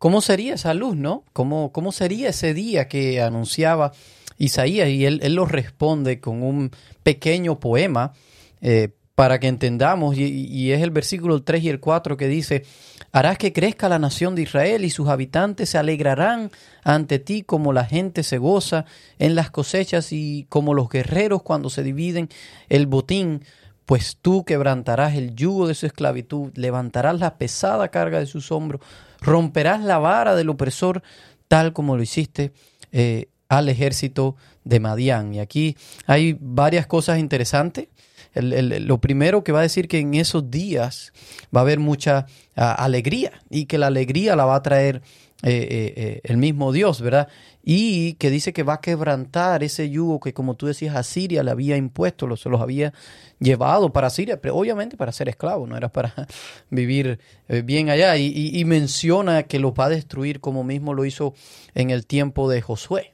cómo 0.03 0.19
sería 0.19 0.55
esa 0.55 0.73
luz, 0.73 0.97
no? 0.97 1.23
¿Cómo, 1.31 1.71
¿Cómo 1.71 1.93
sería 1.93 2.27
ese 2.27 2.53
día 2.53 2.89
que 2.89 3.21
anunciaba 3.21 3.93
Isaías? 4.37 4.89
Y 4.89 5.05
él, 5.05 5.21
él 5.23 5.35
lo 5.35 5.45
responde 5.45 6.19
con 6.19 6.43
un 6.43 6.71
pequeño 7.03 7.57
poema 7.61 8.11
eh, 8.59 8.89
para 9.15 9.39
que 9.39 9.47
entendamos, 9.47 10.17
y, 10.17 10.23
y 10.23 10.73
es 10.73 10.81
el 10.81 10.91
versículo 10.91 11.41
3 11.41 11.63
y 11.63 11.69
el 11.69 11.79
4 11.79 12.17
que 12.17 12.27
dice, 12.27 12.65
harás 13.13 13.37
que 13.37 13.53
crezca 13.53 13.87
la 13.87 13.97
nación 13.97 14.35
de 14.35 14.41
Israel 14.41 14.83
y 14.83 14.89
sus 14.89 15.07
habitantes 15.07 15.69
se 15.69 15.77
alegrarán 15.77 16.51
ante 16.83 17.19
ti 17.19 17.43
como 17.43 17.71
la 17.71 17.85
gente 17.85 18.23
se 18.23 18.39
goza 18.39 18.83
en 19.19 19.35
las 19.35 19.51
cosechas 19.51 20.11
y 20.11 20.47
como 20.49 20.73
los 20.73 20.89
guerreros 20.89 21.43
cuando 21.43 21.69
se 21.69 21.81
dividen 21.81 22.27
el 22.67 22.87
botín 22.87 23.45
pues 23.85 24.17
tú 24.21 24.45
quebrantarás 24.45 25.15
el 25.15 25.35
yugo 25.35 25.67
de 25.67 25.75
su 25.75 25.85
esclavitud, 25.85 26.51
levantarás 26.55 27.19
la 27.19 27.37
pesada 27.37 27.89
carga 27.89 28.19
de 28.19 28.25
sus 28.25 28.51
hombros, 28.51 28.81
romperás 29.23 29.81
la 29.81 29.97
vara 29.97 30.35
del 30.35 30.49
opresor, 30.49 31.01
tal 31.47 31.73
como 31.73 31.95
lo 31.97 32.03
hiciste 32.03 32.51
eh, 32.91 33.29
al 33.49 33.69
ejército 33.69 34.35
de 34.63 34.79
Madián. 34.79 35.33
Y 35.33 35.39
aquí 35.39 35.75
hay 36.05 36.37
varias 36.39 36.87
cosas 36.87 37.19
interesantes. 37.19 37.87
Lo 38.35 38.99
primero 38.99 39.43
que 39.43 39.51
va 39.51 39.59
a 39.59 39.63
decir 39.63 39.87
que 39.87 39.99
en 39.99 40.15
esos 40.15 40.49
días 40.49 41.13
va 41.55 41.61
a 41.61 41.63
haber 41.63 41.79
mucha 41.79 42.25
ah, 42.55 42.73
alegría 42.73 43.31
y 43.49 43.65
que 43.65 43.77
la 43.77 43.87
alegría 43.87 44.35
la 44.35 44.45
va 44.45 44.55
a 44.55 44.63
traer 44.63 45.03
eh, 45.43 45.93
eh, 45.95 46.21
el 46.23 46.37
mismo 46.37 46.71
Dios, 46.71 47.01
¿verdad? 47.01 47.27
Y 47.63 48.15
que 48.15 48.29
dice 48.29 48.51
que 48.51 48.63
va 48.63 48.73
a 48.73 48.81
quebrantar 48.81 49.63
ese 49.63 49.89
yugo 49.89 50.19
que, 50.19 50.33
como 50.33 50.55
tú 50.55 50.65
decías, 50.67 50.95
a 50.95 51.03
Siria 51.03 51.43
le 51.43 51.51
había 51.51 51.77
impuesto, 51.77 52.27
los, 52.27 52.41
se 52.41 52.49
los 52.49 52.59
había 52.61 52.93
llevado 53.39 53.93
para 53.93 54.09
Siria, 54.09 54.41
pero 54.41 54.57
obviamente 54.57 54.97
para 54.97 55.13
ser 55.13 55.29
esclavo, 55.29 55.65
no 55.65 55.77
era 55.77 55.89
para 55.89 56.13
vivir 56.69 57.19
eh, 57.47 57.61
bien 57.61 57.89
allá. 57.89 58.17
Y, 58.17 58.63
menciona 58.65 59.43
que 59.43 59.59
los 59.59 59.71
va 59.73 59.85
a 59.85 59.89
destruir 59.89 60.39
como 60.41 60.63
mismo 60.63 60.93
lo 60.93 61.05
hizo 61.05 61.33
en 61.73 61.89
el 61.89 62.05
tiempo 62.05 62.49
de 62.49 62.61
Josué, 62.61 63.13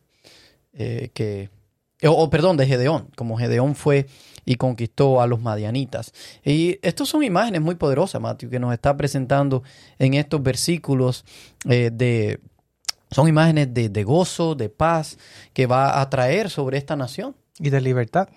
eh, 0.73 1.09
que, 1.13 1.49
o, 2.03 2.11
o, 2.11 2.29
perdón, 2.29 2.57
de 2.57 2.65
Gedeón, 2.65 3.09
como 3.15 3.37
Gedeón 3.37 3.75
fue 3.75 4.07
y 4.49 4.55
conquistó 4.55 5.21
a 5.21 5.27
los 5.27 5.41
madianitas. 5.41 6.11
Y 6.43 6.79
estas 6.81 7.07
son 7.07 7.23
imágenes 7.23 7.61
muy 7.61 7.75
poderosas, 7.75 8.19
Matthew, 8.19 8.49
que 8.49 8.59
nos 8.59 8.73
está 8.73 8.97
presentando 8.97 9.61
en 9.99 10.15
estos 10.15 10.41
versículos 10.41 11.23
eh, 11.69 11.91
de... 11.93 12.39
Son 13.11 13.27
imágenes 13.27 13.73
de, 13.73 13.89
de 13.89 14.03
gozo, 14.03 14.55
de 14.55 14.69
paz, 14.69 15.17
que 15.53 15.65
va 15.67 15.99
a 15.99 16.09
traer 16.09 16.49
sobre 16.49 16.77
esta 16.77 16.95
nación. 16.95 17.35
Y 17.59 17.69
de 17.69 17.81
libertad. 17.81 18.29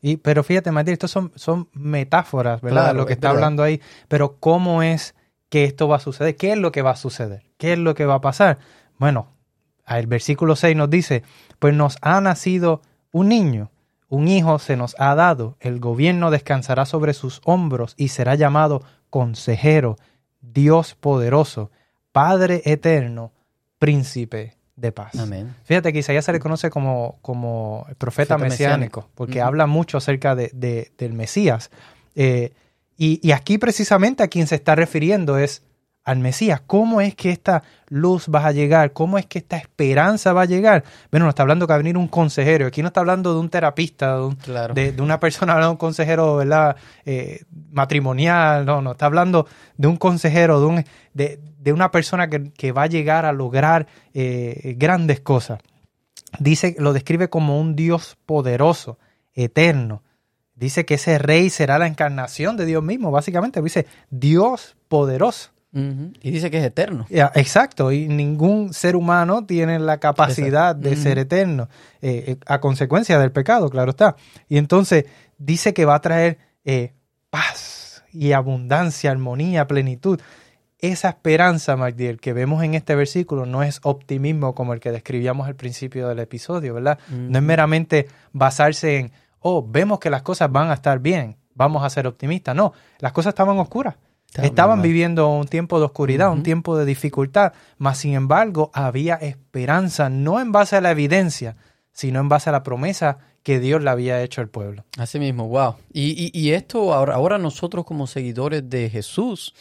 Y, 0.00 0.16
pero 0.18 0.42
fíjate, 0.44 0.70
Matías, 0.70 0.94
estos 0.94 1.10
son, 1.10 1.32
son 1.34 1.68
metáforas, 1.74 2.62
¿verdad? 2.62 2.84
Claro, 2.84 2.98
lo 2.98 3.06
que 3.06 3.12
es 3.12 3.16
está 3.18 3.28
verdad. 3.28 3.44
hablando 3.44 3.62
ahí. 3.62 3.80
Pero 4.08 4.36
¿cómo 4.38 4.82
es 4.82 5.14
que 5.50 5.64
esto 5.64 5.88
va 5.88 5.96
a 5.96 6.00
suceder? 6.00 6.36
¿Qué 6.36 6.52
es 6.52 6.58
lo 6.58 6.72
que 6.72 6.80
va 6.82 6.92
a 6.92 6.96
suceder? 6.96 7.42
¿Qué 7.58 7.74
es 7.74 7.78
lo 7.78 7.94
que 7.94 8.06
va 8.06 8.14
a 8.14 8.20
pasar? 8.20 8.58
Bueno, 8.98 9.28
el 9.86 10.06
versículo 10.06 10.56
6 10.56 10.76
nos 10.76 10.88
dice, 10.88 11.22
pues 11.58 11.74
nos 11.74 11.98
ha 12.00 12.20
nacido 12.20 12.80
un 13.12 13.28
niño, 13.28 13.70
un 14.08 14.28
hijo 14.28 14.58
se 14.58 14.76
nos 14.76 14.94
ha 14.98 15.14
dado, 15.14 15.56
el 15.60 15.80
gobierno 15.80 16.30
descansará 16.30 16.86
sobre 16.86 17.12
sus 17.12 17.42
hombros 17.44 17.94
y 17.98 18.08
será 18.08 18.34
llamado 18.36 18.82
consejero, 19.10 19.96
Dios 20.40 20.94
poderoso, 20.94 21.70
Padre 22.12 22.62
eterno, 22.64 23.32
príncipe 23.86 24.56
de 24.76 24.90
paz. 24.92 25.14
Amén. 25.18 25.54
Fíjate 25.64 25.92
que 25.92 25.98
Isaías 25.98 26.24
se 26.24 26.32
le 26.32 26.38
conoce 26.40 26.70
como, 26.70 27.18
como 27.20 27.84
el 27.88 27.94
profeta, 27.96 28.36
Profeta 28.36 28.38
mesiánico, 28.38 29.00
mesiánico. 29.00 29.10
porque 29.14 29.40
habla 29.40 29.66
mucho 29.66 29.98
acerca 29.98 30.34
de, 30.34 30.50
de- 30.54 30.92
del 30.98 31.12
Mesías. 31.12 31.70
Eh, 32.14 32.52
y, 32.96 33.20
y 33.26 33.32
aquí 33.32 33.58
precisamente 33.58 34.22
a 34.22 34.28
quien 34.28 34.46
se 34.46 34.54
está 34.54 34.74
refiriendo 34.74 35.36
es 35.38 35.62
al 36.04 36.18
Mesías. 36.18 36.60
¿Cómo 36.66 37.00
es 37.00 37.14
que 37.14 37.30
esta 37.30 37.62
luz 37.88 38.26
va 38.28 38.46
a 38.46 38.52
llegar? 38.52 38.92
¿Cómo 38.92 39.18
es 39.18 39.26
que 39.26 39.38
esta 39.38 39.56
esperanza 39.56 40.32
va 40.32 40.42
a 40.42 40.46
llegar? 40.46 40.82
Bueno, 41.10 41.26
nos 41.26 41.32
está 41.32 41.42
hablando 41.42 41.66
que 41.66 41.70
va 41.72 41.76
a 41.76 41.78
venir 41.78 41.96
un 41.96 42.08
consejero. 42.08 42.66
Aquí 42.66 42.82
no 42.82 42.88
está 42.88 43.00
hablando 43.00 43.32
de 43.34 43.40
un 43.40 43.48
terapista, 43.48 44.16
de, 44.16 44.22
un- 44.24 44.34
Claro. 44.34 44.74
de- 44.74 44.92
de 44.92 45.02
una 45.02 45.20
persona, 45.20 45.56
de 45.58 45.66
un 45.70 45.76
consejero 45.76 46.36
¿verdad? 46.36 46.76
Eh, 47.04 47.44
matrimonial. 47.70 48.64
No, 48.66 48.82
no, 48.82 48.92
está 48.92 49.06
hablando 49.06 49.46
de 49.76 49.86
un 49.88 49.96
consejero, 49.96 50.60
de, 50.60 50.66
un, 50.66 50.84
de, 51.14 51.38
de 51.58 51.72
una 51.72 51.90
persona 51.90 52.28
que, 52.28 52.50
que 52.52 52.72
va 52.72 52.82
a 52.84 52.86
llegar 52.88 53.24
a 53.26 53.32
lograr 53.32 53.86
eh, 54.14 54.74
grandes 54.78 55.20
cosas. 55.20 55.60
Dice, 56.38 56.74
lo 56.78 56.92
describe 56.94 57.28
como 57.28 57.60
un 57.60 57.76
Dios 57.76 58.16
poderoso, 58.26 58.98
eterno. 59.34 60.02
Dice 60.54 60.84
que 60.84 60.94
ese 60.94 61.18
rey 61.18 61.50
será 61.50 61.78
la 61.78 61.86
encarnación 61.86 62.56
de 62.56 62.64
Dios 62.66 62.82
mismo, 62.82 63.10
básicamente. 63.10 63.60
Dice 63.62 63.86
Dios 64.10 64.76
poderoso. 64.88 65.50
Y 65.74 66.30
dice 66.30 66.50
que 66.50 66.58
es 66.58 66.64
eterno. 66.64 67.06
Ya, 67.08 67.32
exacto, 67.34 67.92
y 67.92 68.06
ningún 68.06 68.74
ser 68.74 68.94
humano 68.94 69.46
tiene 69.46 69.78
la 69.78 69.98
capacidad 69.98 70.76
de 70.76 70.96
ser 70.96 71.18
eterno, 71.18 71.68
eh, 72.02 72.24
eh, 72.26 72.36
a 72.46 72.60
consecuencia 72.60 73.18
del 73.18 73.32
pecado, 73.32 73.70
claro 73.70 73.90
está. 73.90 74.16
Y 74.48 74.58
entonces 74.58 75.06
dice 75.38 75.72
que 75.72 75.86
va 75.86 75.94
a 75.94 76.00
traer 76.00 76.38
eh, 76.64 76.92
paz 77.30 78.04
y 78.12 78.32
abundancia, 78.32 79.10
armonía, 79.10 79.66
plenitud. 79.66 80.20
esa 80.78 81.08
esperanza, 81.08 81.76
MacDiel, 81.76 82.20
que 82.20 82.34
vemos 82.34 82.62
en 82.64 82.74
este 82.74 82.94
versículo 82.94 83.46
no 83.46 83.62
es 83.62 83.80
optimismo 83.82 84.54
como 84.54 84.74
el 84.74 84.80
que 84.80 84.90
describíamos 84.90 85.46
al 85.46 85.54
principio 85.54 86.08
del 86.08 86.18
episodio, 86.18 86.74
¿verdad? 86.74 86.98
No 87.08 87.38
es 87.38 87.44
meramente 87.44 88.08
basarse 88.32 88.98
en, 88.98 89.12
oh, 89.38 89.64
vemos 89.66 90.00
que 90.00 90.10
las 90.10 90.22
cosas 90.22 90.50
van 90.50 90.70
a 90.70 90.74
estar 90.74 90.98
bien, 90.98 91.36
vamos 91.54 91.84
a 91.84 91.88
ser 91.88 92.06
optimistas. 92.06 92.54
No, 92.54 92.72
las 92.98 93.12
cosas 93.12 93.30
estaban 93.30 93.58
oscuras. 93.58 93.94
Estaban 94.34 94.80
viviendo 94.80 95.28
un 95.28 95.46
tiempo 95.46 95.78
de 95.78 95.84
oscuridad, 95.84 96.32
un 96.32 96.42
tiempo 96.42 96.76
de 96.76 96.84
dificultad, 96.86 97.52
mas 97.78 97.98
sin 97.98 98.14
embargo 98.14 98.70
había 98.72 99.16
esperanza, 99.16 100.08
no 100.08 100.40
en 100.40 100.52
base 100.52 100.76
a 100.76 100.80
la 100.80 100.90
evidencia, 100.90 101.56
sino 101.92 102.20
en 102.20 102.28
base 102.28 102.48
a 102.48 102.52
la 102.52 102.62
promesa 102.62 103.18
que 103.42 103.60
Dios 103.60 103.82
le 103.82 103.90
había 103.90 104.22
hecho 104.22 104.40
al 104.40 104.48
pueblo. 104.48 104.84
Así 104.96 105.18
mismo, 105.18 105.48
wow. 105.48 105.74
Y, 105.92 106.50
esto 106.52 106.94
ahora, 106.94 107.14
ahora 107.14 107.38
nosotros 107.38 107.84
como 107.84 108.06
seguidores 108.06 108.70
de 108.70 108.88
Jesús, 108.88 109.54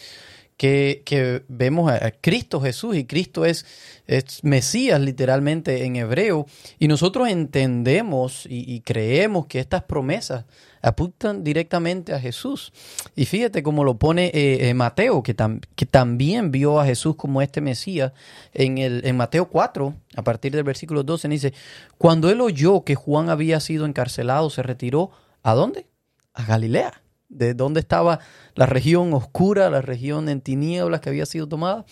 que, 0.61 1.43
vemos 1.47 1.91
a, 1.91 2.11
Cristo 2.11 2.61
Jesús 2.61 2.95
y 2.95 3.05
Cristo 3.05 3.45
es, 3.45 3.65
es, 4.05 4.43
Mesías 4.43 5.01
literalmente 5.01 5.85
en 5.85 5.95
hebreo 5.95 6.45
y 6.77 6.87
nosotros 6.87 7.29
entendemos 7.29 8.45
y, 8.47 8.81
creemos 8.81 9.47
que 9.47 9.59
estas 9.59 9.83
promesas 9.83 10.45
apuntan 10.81 11.43
directamente 11.43 12.13
a 12.13 12.19
Jesús. 12.19 12.73
Y 13.15 13.25
fíjate 13.25 13.63
cómo 13.63 13.83
lo 13.83 13.97
pone 13.97 14.27
eh, 14.27 14.69
eh, 14.69 14.73
Mateo, 14.73 15.23
que, 15.23 15.35
que, 15.75 15.85
también 15.85 16.51
vio 16.51 16.79
a 16.79 16.85
Jesús 16.85 17.15
como 17.15 17.41
este 17.41 17.61
Mesías 17.61 18.13
en, 18.53 18.77
el, 18.77 19.05
en 19.05 19.17
Mateo 19.17 19.49
4, 19.49 19.93
a 20.15 20.23
partir 20.23 20.51
del 20.53 20.63
versículo 20.63 21.03
12, 21.03 21.27
dice, 21.29 21.53
cuando 21.97 22.29
él 22.29 22.41
oyó 22.41 22.83
que 22.83 22.95
Juan 22.95 23.29
había 23.29 23.59
sido 23.59 23.85
encarcelado, 23.85 24.49
se 24.49 24.63
retiró, 24.63 25.11
¿a 25.43 25.53
dónde? 25.53 25.87
A 26.33 26.45
Galilea 26.45 27.01
de 27.31 27.53
dónde 27.53 27.79
estaba 27.79 28.19
la 28.55 28.65
región 28.65 29.13
oscura, 29.13 29.69
la 29.69 29.81
región 29.81 30.29
en 30.29 30.41
tinieblas 30.41 30.99
que 30.99 31.09
había 31.09 31.25
sido 31.25 31.47
tomada. 31.47 31.85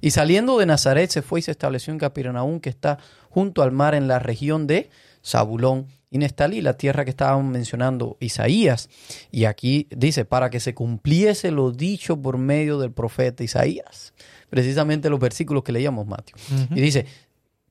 Y 0.00 0.10
saliendo 0.10 0.58
de 0.58 0.66
Nazaret 0.66 1.10
se 1.10 1.22
fue 1.22 1.40
y 1.40 1.42
se 1.42 1.50
estableció 1.50 1.92
en 1.92 1.98
Capernaum, 1.98 2.60
que 2.60 2.70
está 2.70 2.98
junto 3.28 3.62
al 3.62 3.72
mar 3.72 3.94
en 3.94 4.08
la 4.08 4.18
región 4.18 4.66
de 4.66 4.90
Zabulón 5.26 5.86
y 6.10 6.18
Nestalí, 6.18 6.60
la 6.60 6.76
tierra 6.76 7.04
que 7.04 7.10
estaban 7.10 7.50
mencionando 7.50 8.16
Isaías. 8.20 8.88
Y 9.32 9.44
aquí 9.44 9.88
dice, 9.90 10.24
para 10.24 10.50
que 10.50 10.60
se 10.60 10.74
cumpliese 10.74 11.50
lo 11.50 11.72
dicho 11.72 12.20
por 12.20 12.38
medio 12.38 12.78
del 12.78 12.92
profeta 12.92 13.42
Isaías. 13.42 14.14
Precisamente 14.48 15.10
los 15.10 15.18
versículos 15.18 15.64
que 15.64 15.72
leíamos, 15.72 16.06
Mateo. 16.06 16.36
Y 16.70 16.80
dice, 16.80 17.06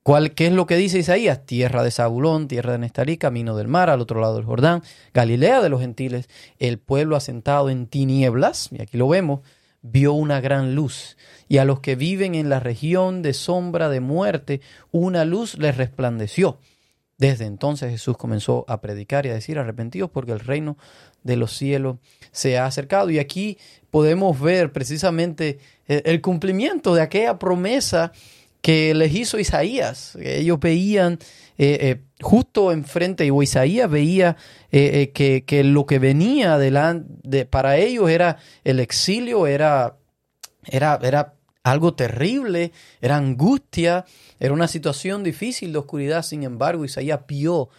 ¿Cuál, 0.03 0.35
¿Qué 0.35 0.45
es 0.45 0.53
lo 0.53 0.67
que 0.67 0.75
dice 0.75 0.99
Isaías? 0.99 1.47
Tierra 1.47 1.81
de 1.81 1.89
Zabulón, 1.89 2.47
tierra 2.47 2.73
de 2.73 2.77
Nestalí, 2.77 3.17
camino 3.17 3.57
del 3.57 3.67
mar, 3.67 3.89
al 3.89 4.01
otro 4.01 4.21
lado 4.21 4.35
del 4.35 4.45
Jordán, 4.45 4.83
Galilea 5.15 5.63
de 5.63 5.69
los 5.69 5.81
gentiles, 5.81 6.29
el 6.59 6.77
pueblo 6.77 7.15
asentado 7.15 7.71
en 7.71 7.87
tinieblas, 7.87 8.69
y 8.71 8.83
aquí 8.83 8.97
lo 8.97 9.07
vemos, 9.07 9.39
vio 9.81 10.13
una 10.13 10.41
gran 10.41 10.75
luz, 10.75 11.17
y 11.47 11.57
a 11.57 11.65
los 11.65 11.79
que 11.79 11.95
viven 11.95 12.35
en 12.35 12.49
la 12.49 12.59
región 12.59 13.23
de 13.23 13.33
sombra 13.33 13.89
de 13.89 13.99
muerte, 13.99 14.61
una 14.91 15.25
luz 15.25 15.57
les 15.57 15.75
resplandeció. 15.75 16.59
Desde 17.17 17.45
entonces 17.45 17.91
Jesús 17.91 18.17
comenzó 18.17 18.65
a 18.67 18.81
predicar 18.81 19.25
y 19.25 19.29
a 19.29 19.33
decir 19.33 19.57
arrepentidos 19.57 20.09
porque 20.09 20.31
el 20.31 20.39
reino 20.39 20.77
de 21.23 21.37
los 21.37 21.55
cielos 21.55 21.97
se 22.31 22.57
ha 22.57 22.65
acercado. 22.65 23.09
Y 23.09 23.19
aquí 23.19 23.57
podemos 23.89 24.39
ver 24.39 24.71
precisamente 24.73 25.59
el 25.87 26.21
cumplimiento 26.21 26.93
de 26.93 27.01
aquella 27.01 27.39
promesa 27.39 28.11
que 28.65 28.95
les 28.95 29.13
hizo 29.13 29.37
Isaías. 29.37 30.17
Ellos 30.19 30.59
veían 30.59 31.19
eh, 31.59 31.77
eh, 31.81 32.01
justo 32.19 32.71
enfrente, 32.71 33.29
o 33.29 33.43
Isaías 33.43 33.87
veía 33.87 34.37
eh, 34.71 35.11
que, 35.13 35.63
lo 35.63 35.85
que 35.85 35.99
venía 35.99 36.55
adelante 36.55 37.45
para 37.45 37.77
ellos 37.77 38.09
era 38.09 38.37
el 38.63 38.79
exilio, 38.79 39.45
era, 39.45 39.97
era, 40.65 40.99
era 41.03 41.35
algo 41.65 41.95
terrible, 41.95 42.71
era 43.01 43.17
angustia, 43.17 44.05
era 44.39 44.53
una 44.53 44.67
situación 44.67 45.23
difícil 45.23 45.73
de 45.73 45.79
oscuridad. 45.79 46.21
Sin 46.21 46.43
embargo, 46.43 46.85
Isaías 46.85 47.21
vio 47.27 47.69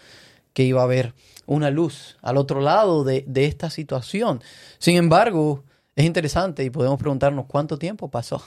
que 0.52 0.64
iba 0.64 0.81
a 0.81 0.85
haber 0.85 1.14
una 1.47 1.71
luz 1.71 2.16
al 2.21 2.37
otro 2.37 2.61
lado 2.61 3.05
de, 3.05 3.25
esta 3.37 3.71
situación. 3.71 4.43
Sin 4.78 4.97
embargo, 4.97 5.63
es 5.95 6.04
interesante 6.04 6.65
y 6.65 6.71
podemos 6.71 6.99
preguntarnos 6.99 7.47
cuánto 7.47 7.78
tiempo 7.78 8.10
pasó. 8.10 8.43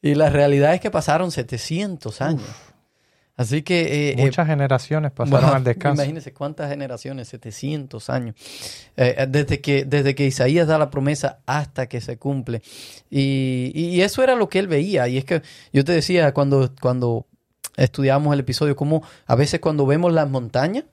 Y 0.00 0.14
la 0.14 0.30
realidad 0.30 0.72
es 0.72 0.80
que 0.80 0.92
pasaron 0.92 1.32
700 1.32 2.20
años. 2.20 2.48
Así 3.36 3.62
que... 3.62 3.82
Eh, 3.82 4.14
eh, 4.18 4.24
Muchas 4.24 4.46
generaciones 4.46 5.12
pasaron 5.12 5.50
al 5.50 5.64
descanso. 5.64 6.02
Imagínense 6.02 6.32
cuántas 6.32 6.70
generaciones, 6.70 7.28
700 7.28 8.08
años, 8.08 8.34
eh, 8.96 9.26
desde, 9.28 9.60
que, 9.60 9.84
desde 9.84 10.14
que 10.14 10.26
Isaías 10.26 10.66
da 10.66 10.78
la 10.78 10.90
promesa 10.90 11.40
hasta 11.44 11.86
que 11.86 12.00
se 12.00 12.16
cumple. 12.16 12.62
Y, 13.10 14.00
eso 14.00 14.22
era 14.22 14.34
lo 14.36 14.48
que 14.48 14.58
él 14.58 14.68
veía. 14.68 15.08
Y 15.08 15.18
es 15.18 15.24
que 15.24 15.42
yo 15.72 15.84
te 15.84 15.92
decía 15.92 16.32
cuando, 16.32 16.72
cuando 16.80 17.26
estudiamos 17.76 18.32
el 18.32 18.40
episodio, 18.40 18.74
como 18.76 19.02
a 19.26 19.34
veces 19.34 19.60
cuando 19.60 19.84
vemos 19.84 20.12
las 20.12 20.28
montañas, 20.30 20.84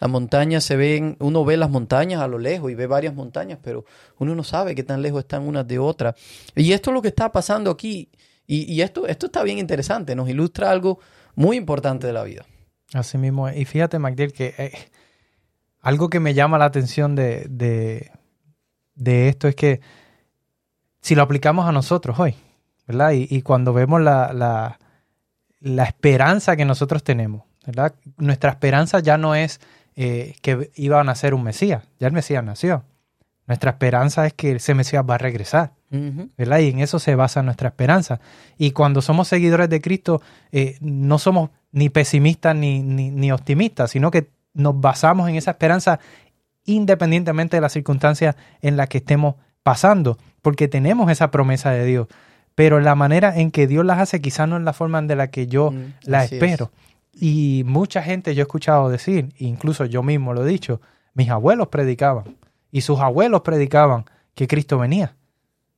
las 0.00 0.10
montañas 0.10 0.64
se 0.64 0.76
ven, 0.76 1.16
uno 1.20 1.44
ve 1.44 1.56
las 1.56 1.70
montañas 1.70 2.20
a 2.20 2.28
lo 2.28 2.38
lejos 2.38 2.70
y 2.70 2.74
ve 2.74 2.86
varias 2.86 3.14
montañas, 3.14 3.58
pero 3.62 3.84
uno 4.18 4.34
no 4.34 4.42
sabe 4.42 4.74
qué 4.74 4.82
tan 4.82 5.02
lejos 5.02 5.20
están 5.20 5.42
unas 5.42 5.66
de 5.66 5.78
otras. 5.78 6.14
Y 6.56 6.72
esto 6.72 6.90
es 6.90 6.94
lo 6.94 7.02
que 7.02 7.08
está 7.08 7.30
pasando 7.30 7.70
aquí. 7.70 8.10
Y, 8.46 8.82
esto, 8.82 9.06
esto 9.06 9.26
está 9.26 9.42
bien 9.42 9.58
interesante, 9.58 10.14
nos 10.14 10.28
ilustra 10.28 10.70
algo 10.70 10.98
muy 11.34 11.56
importante 11.56 12.06
de 12.06 12.12
la 12.12 12.22
vida. 12.22 12.44
Así 12.92 13.18
mismo. 13.18 13.48
Y 13.50 13.64
fíjate, 13.64 13.98
Magdiel, 13.98 14.32
que 14.32 14.54
eh, 14.56 14.72
algo 15.80 16.08
que 16.08 16.20
me 16.20 16.34
llama 16.34 16.58
la 16.58 16.66
atención 16.66 17.14
de, 17.14 17.46
de, 18.94 19.28
esto 19.28 19.48
es 19.48 19.54
que 19.54 19.80
si 21.00 21.14
lo 21.14 21.22
aplicamos 21.22 21.68
a 21.68 21.72
nosotros 21.72 22.18
hoy, 22.18 22.34
¿verdad? 22.86 23.12
Y, 23.12 23.42
cuando 23.42 23.72
vemos 23.72 24.00
la, 24.00 24.32
la, 25.60 25.84
esperanza 25.84 26.56
que 26.56 26.64
nosotros 26.64 27.02
tenemos, 27.02 27.42
¿verdad? 27.66 27.94
Nuestra 28.16 28.50
esperanza 28.50 29.00
ya 29.00 29.18
no 29.18 29.34
es 29.34 29.60
eh, 29.96 30.36
que 30.40 30.70
iba 30.76 31.00
a 31.00 31.04
nacer 31.04 31.34
un 31.34 31.42
Mesías, 31.42 31.84
ya 31.98 32.06
el 32.06 32.12
Mesías 32.12 32.44
nació. 32.44 32.84
Nuestra 33.46 33.72
esperanza 33.72 34.26
es 34.26 34.32
que 34.32 34.52
ese 34.52 34.74
Mesías 34.74 35.04
va 35.08 35.16
a 35.16 35.18
regresar. 35.18 35.72
¿verdad? 36.36 36.58
Y 36.58 36.70
en 36.70 36.80
eso 36.80 36.98
se 36.98 37.14
basa 37.14 37.42
nuestra 37.44 37.68
esperanza. 37.68 38.18
Y 38.58 38.72
cuando 38.72 39.00
somos 39.00 39.28
seguidores 39.28 39.68
de 39.68 39.80
Cristo, 39.80 40.20
eh, 40.50 40.76
no 40.80 41.20
somos 41.20 41.50
ni 41.70 41.88
pesimistas 41.88 42.56
ni, 42.56 42.82
ni, 42.82 43.30
optimistas, 43.30 43.92
sino 43.92 44.10
que 44.10 44.28
nos 44.54 44.80
basamos 44.80 45.28
en 45.28 45.36
esa 45.36 45.52
esperanza 45.52 46.00
independientemente 46.64 47.56
de 47.56 47.60
las 47.60 47.72
circunstancias 47.72 48.34
en 48.60 48.76
las 48.76 48.88
que 48.88 48.98
estemos 48.98 49.36
pasando, 49.62 50.18
porque 50.42 50.66
tenemos 50.66 51.12
esa 51.12 51.30
promesa 51.30 51.70
de 51.70 51.84
Dios. 51.84 52.08
Pero 52.56 52.80
la 52.80 52.96
manera 52.96 53.36
en 53.36 53.52
que 53.52 53.68
Dios 53.68 53.84
las 53.84 54.00
hace 54.00 54.20
quizás 54.20 54.48
no 54.48 54.56
es 54.56 54.64
la 54.64 54.72
forma 54.72 55.00
de 55.02 55.14
la 55.14 55.30
que 55.30 55.46
yo 55.46 55.70
mm, 55.70 55.94
la 56.06 56.24
espero. 56.24 56.72
Y 57.12 57.62
mucha 57.66 58.02
gente 58.02 58.34
yo 58.34 58.42
he 58.42 58.46
escuchado 58.46 58.88
decir, 58.88 59.32
incluso 59.38 59.84
yo 59.84 60.02
mismo 60.02 60.34
lo 60.34 60.44
he 60.44 60.48
dicho, 60.48 60.80
mis 61.14 61.30
abuelos 61.30 61.68
predicaban 61.68 62.24
y 62.74 62.80
sus 62.80 62.98
abuelos 62.98 63.42
predicaban 63.42 64.04
que 64.34 64.48
Cristo 64.48 64.78
venía. 64.78 65.14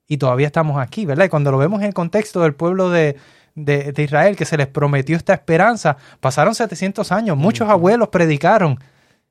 Y 0.09 0.17
todavía 0.17 0.47
estamos 0.47 0.81
aquí, 0.81 1.05
¿verdad? 1.05 1.27
Y 1.27 1.29
cuando 1.29 1.53
lo 1.53 1.59
vemos 1.59 1.81
en 1.81 1.89
el 1.89 1.93
contexto 1.93 2.41
del 2.41 2.55
pueblo 2.55 2.89
de, 2.89 3.19
Israel, 3.55 4.35
que 4.35 4.47
se 4.47 4.57
les 4.57 4.67
prometió 4.67 5.15
esta 5.15 5.35
esperanza, 5.35 5.99
pasaron 6.21 6.55
700 6.55 7.13
años, 7.13 7.37
muchos 7.37 7.69
abuelos 7.69 8.09
predicaron 8.09 8.81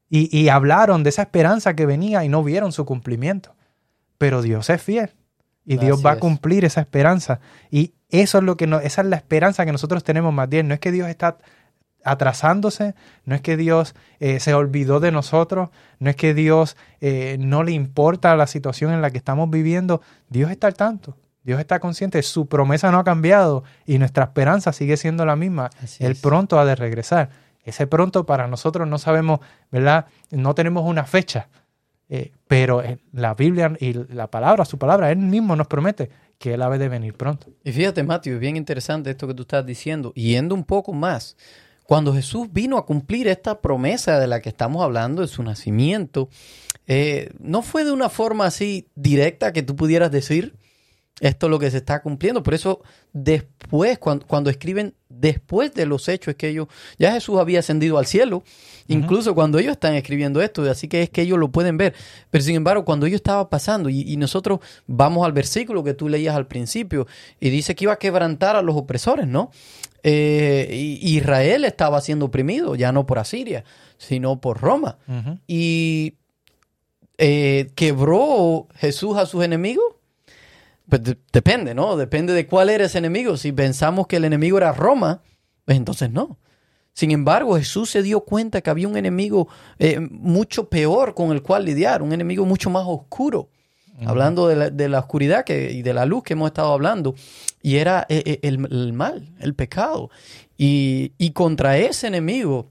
y, 0.08 0.48
hablaron 0.48 1.02
de 1.02 1.10
esa 1.10 1.24
esperanza 1.24 1.76
que 1.76 1.88
venía 1.88 2.24
y 2.24 2.30
no 2.30 2.44
vieron 2.44 2.72
su 2.72 2.86
cumplimiento. 2.86 3.56
Pero 4.20 4.44
Dios 4.44 4.70
es 4.70 4.80
fiel 4.80 5.10
y 5.66 5.78
Dios 5.78 6.06
va 6.06 6.12
a 6.12 6.20
cumplir 6.20 6.66
esa 6.66 6.82
esperanza. 6.82 7.40
Y 7.72 7.96
eso 8.10 8.38
es 8.38 8.44
lo 8.44 8.58
que 8.58 8.68
no, 8.68 8.80
esa 8.80 9.02
es 9.02 9.08
la 9.08 9.16
esperanza 9.16 9.66
que 9.66 9.72
nosotros 9.72 10.04
tenemos 10.04 10.32
más 10.32 10.50
bien. 10.50 10.68
No 10.68 10.76
es 10.76 10.80
que 10.80 10.92
Dios 10.92 11.10
está 11.10 11.40
atrasándose, 12.06 12.94
no 13.26 13.36
es 13.36 13.42
que 13.42 13.58
Dios 13.58 13.96
eh, 14.20 14.40
se 14.40 14.54
olvidó 14.54 15.00
de 15.00 15.12
nosotros, 15.12 15.70
no 16.00 16.10
es 16.12 16.16
que 16.16 16.34
Dios 16.36 16.78
eh, 17.02 17.36
no 17.40 17.64
le 17.64 17.72
importa 17.72 18.36
la 18.36 18.48
situación 18.48 18.94
en 18.94 19.02
la 19.02 19.10
que 19.10 19.18
estamos 19.18 19.50
viviendo, 19.50 20.02
Dios 20.30 20.52
está 20.52 20.68
al 20.68 20.76
tanto, 20.76 21.18
Dios 21.44 21.60
está 21.60 21.80
consciente, 21.80 22.22
su 22.22 22.46
promesa 22.46 22.92
no 22.92 23.00
ha 23.00 23.04
cambiado 23.04 23.64
y 23.88 23.98
nuestra 23.98 24.26
esperanza 24.26 24.72
sigue 24.72 24.98
siendo 24.98 25.26
la 25.26 25.36
misma, 25.36 25.72
Él 26.00 26.16
pronto 26.16 26.60
ha 26.60 26.66
de 26.66 26.76
regresar. 26.76 27.32
Ese 27.64 27.88
pronto 27.88 28.28
para 28.28 28.48
nosotros 28.48 28.88
no 28.88 29.00
sabemos, 29.00 29.40
¿verdad? 29.72 30.06
No 30.30 30.54
tenemos 30.54 30.86
una 30.86 31.06
fecha, 31.06 31.50
eh, 32.08 32.32
pero 32.48 32.84
la 33.14 33.34
Biblia 33.34 33.76
y 33.80 33.94
la 34.14 34.28
palabra, 34.28 34.64
su 34.66 34.78
palabra, 34.78 35.12
Él 35.12 35.18
mismo 35.18 35.56
nos 35.56 35.66
promete 35.66 36.12
que 36.38 36.54
Él 36.54 36.62
ha 36.62 36.70
de 36.70 36.88
venir 36.88 37.16
pronto. 37.16 37.48
Y 37.64 37.72
fíjate, 37.72 38.04
Matthew, 38.04 38.36
es 38.36 38.40
bien 38.40 38.58
interesante 38.58 39.10
esto 39.10 39.28
que 39.28 39.34
tú 39.34 39.42
estás 39.42 39.66
diciendo, 39.66 40.14
yendo 40.14 40.54
un 40.54 40.64
poco 40.64 40.94
más 40.94 41.36
cuando 41.86 42.14
Jesús 42.14 42.48
vino 42.52 42.78
a 42.78 42.86
cumplir 42.86 43.28
esta 43.28 43.62
promesa 43.62 44.20
de 44.20 44.28
la 44.28 44.42
que 44.42 44.50
estamos 44.50 44.84
hablando, 44.84 45.22
de 45.22 45.28
su 45.28 45.44
nacimiento, 45.44 46.30
eh, 46.88 47.32
no 47.40 47.62
fue 47.62 47.84
de 47.84 47.92
una 47.92 48.10
forma 48.10 48.46
así 48.46 48.88
directa 48.96 49.54
que 49.54 49.64
tú 49.64 49.76
pudieras 49.76 50.12
decir, 50.12 50.56
esto 51.22 51.46
es 51.46 51.50
lo 51.50 51.60
que 51.60 51.72
se 51.72 51.78
está 51.78 52.02
cumpliendo. 52.02 52.44
Por 52.44 52.54
eso 52.54 52.82
después, 53.14 53.98
cuando, 54.00 54.28
cuando, 54.28 54.50
escriben 54.50 54.96
después 55.08 55.74
de 55.74 55.86
los 55.86 56.10
hechos, 56.10 56.30
es 56.30 56.36
que 56.36 56.50
ellos, 56.50 56.68
ya 57.00 57.14
Jesús 57.14 57.40
había 57.40 57.60
ascendido 57.60 57.98
al 57.98 58.06
cielo, 58.06 58.44
incluso 58.88 59.34
cuando 59.34 59.58
ellos 59.58 59.74
están 59.74 59.96
escribiendo 59.96 60.42
esto, 60.42 60.70
así 60.70 60.88
que 60.88 61.04
es 61.04 61.10
que 61.10 61.22
ellos 61.22 61.40
lo 61.40 61.52
pueden 61.52 61.78
ver. 61.78 61.94
Pero 62.32 62.44
sin 62.44 62.56
embargo, 62.56 62.84
cuando 62.84 63.06
ellos 63.06 63.20
estaba 63.20 63.50
pasando, 63.50 63.90
y, 63.90 64.18
nosotros 64.18 64.60
vamos 64.88 65.26
al 65.26 65.32
versículo 65.32 65.84
que 65.84 65.94
tú 65.94 66.10
leías 66.10 66.36
al 66.36 66.48
principio, 66.48 67.08
y 67.40 67.50
dice 67.50 67.76
que 67.76 67.86
iba 67.86 67.94
a 67.94 68.00
quebrantar 68.00 68.56
a 68.56 68.62
los 68.62 68.76
opresores, 68.76 69.28
¿no? 69.28 69.52
Eh, 70.08 71.00
Israel 71.02 71.66
estaba 71.66 72.00
siendo 72.00 72.26
oprimido, 72.26 72.76
ya 72.76 72.92
no 72.92 73.08
por 73.08 73.18
Asiria, 73.18 73.64
sino 73.98 74.40
por 74.40 74.62
Roma. 74.62 75.00
Y 75.48 76.14
eh, 77.18 77.72
quebró 77.74 78.68
Jesús 78.76 79.18
a 79.18 79.26
sus 79.26 79.44
enemigos 79.44 79.96
pues 80.88 81.02
depende, 81.32 81.74
¿no? 81.74 81.98
Depende 81.98 82.34
de 82.34 82.46
cuál 82.46 82.70
era 82.70 82.86
ese 82.86 83.00
enemigo. 83.00 83.38
Si 83.38 83.52
pensamos 83.52 84.08
que 84.08 84.18
el 84.18 84.26
enemigo 84.26 84.58
era 84.58 84.72
Roma, 84.72 85.22
pues 85.66 85.78
entonces 85.78 86.12
no. 86.12 86.38
Sin 86.94 87.12
embargo, 87.12 87.58
Jesús 87.58 87.90
se 87.90 88.04
dio 88.04 88.22
cuenta 88.22 88.62
que 88.62 88.70
había 88.70 88.88
un 88.88 88.96
enemigo 88.96 89.48
eh, 89.80 90.00
mucho 90.00 90.70
peor 90.70 91.14
con 91.14 91.32
el 91.32 91.42
cual 91.42 91.66
lidiar, 91.66 92.02
un 92.02 92.14
enemigo 92.14 92.46
mucho 92.46 92.70
más 92.70 92.86
oscuro. 92.88 93.50
Hablando 94.06 94.48
de 94.48 94.90
la, 94.90 95.00
oscuridad 95.00 95.46
que, 95.46 95.72
y 95.72 95.82
de 95.82 95.94
la 95.94 96.06
luz 96.06 96.24
que 96.24 96.34
hemos 96.34 96.48
estado 96.48 96.74
hablando, 96.74 97.16
y 97.62 97.78
era 97.78 98.06
eh, 98.10 98.24
eh, 98.26 98.40
el, 98.42 98.58
mal, 98.94 99.30
el 99.40 99.56
pecado. 99.56 100.10
Y, 100.58 101.14
y 101.18 101.32
contra 101.32 101.78
ese 101.78 102.08
enemigo, 102.08 102.70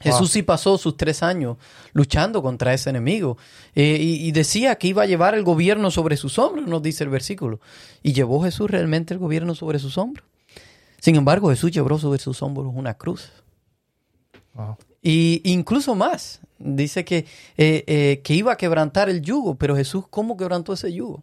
Jesús 0.00 0.30
sí 0.30 0.42
pasó 0.42 0.76
sus 0.76 0.96
tres 0.96 1.22
años 1.22 1.56
luchando 1.92 2.42
contra 2.42 2.74
ese 2.74 2.90
enemigo 2.90 3.38
eh, 3.74 3.96
y, 3.98 4.30
decía 4.32 4.76
que 4.76 4.88
iba 4.88 5.02
a 5.02 5.06
llevar 5.06 5.34
el 5.34 5.42
gobierno 5.42 5.90
sobre 5.90 6.16
sus 6.16 6.38
hombros, 6.38 6.66
nos 6.66 6.82
dice 6.82 7.04
el 7.04 7.10
versículo. 7.10 7.60
¿Y 8.02 8.12
llevó 8.12 8.42
Jesús 8.42 8.70
realmente 8.70 9.14
el 9.14 9.20
gobierno 9.20 9.54
sobre 9.54 9.78
sus 9.78 9.96
hombros? 9.96 10.26
Sin 11.00 11.16
embargo, 11.16 11.50
Jesús 11.50 11.70
llevó 11.70 11.98
sobre 11.98 12.18
sus 12.18 12.42
hombros 12.42 12.72
una 12.74 12.94
cruz. 12.94 13.30
Y 15.02 15.40
incluso 15.44 15.94
más, 15.94 16.40
dice 16.58 17.04
que, 17.04 17.26
eh, 17.56 17.84
eh, 17.86 18.20
que 18.22 18.34
iba 18.34 18.52
a 18.52 18.56
quebrantar 18.56 19.08
el 19.08 19.22
yugo, 19.22 19.56
pero 19.56 19.76
Jesús, 19.76 20.04
¿cómo 20.08 20.36
quebrantó 20.36 20.72
ese 20.72 20.92
yugo? 20.92 21.22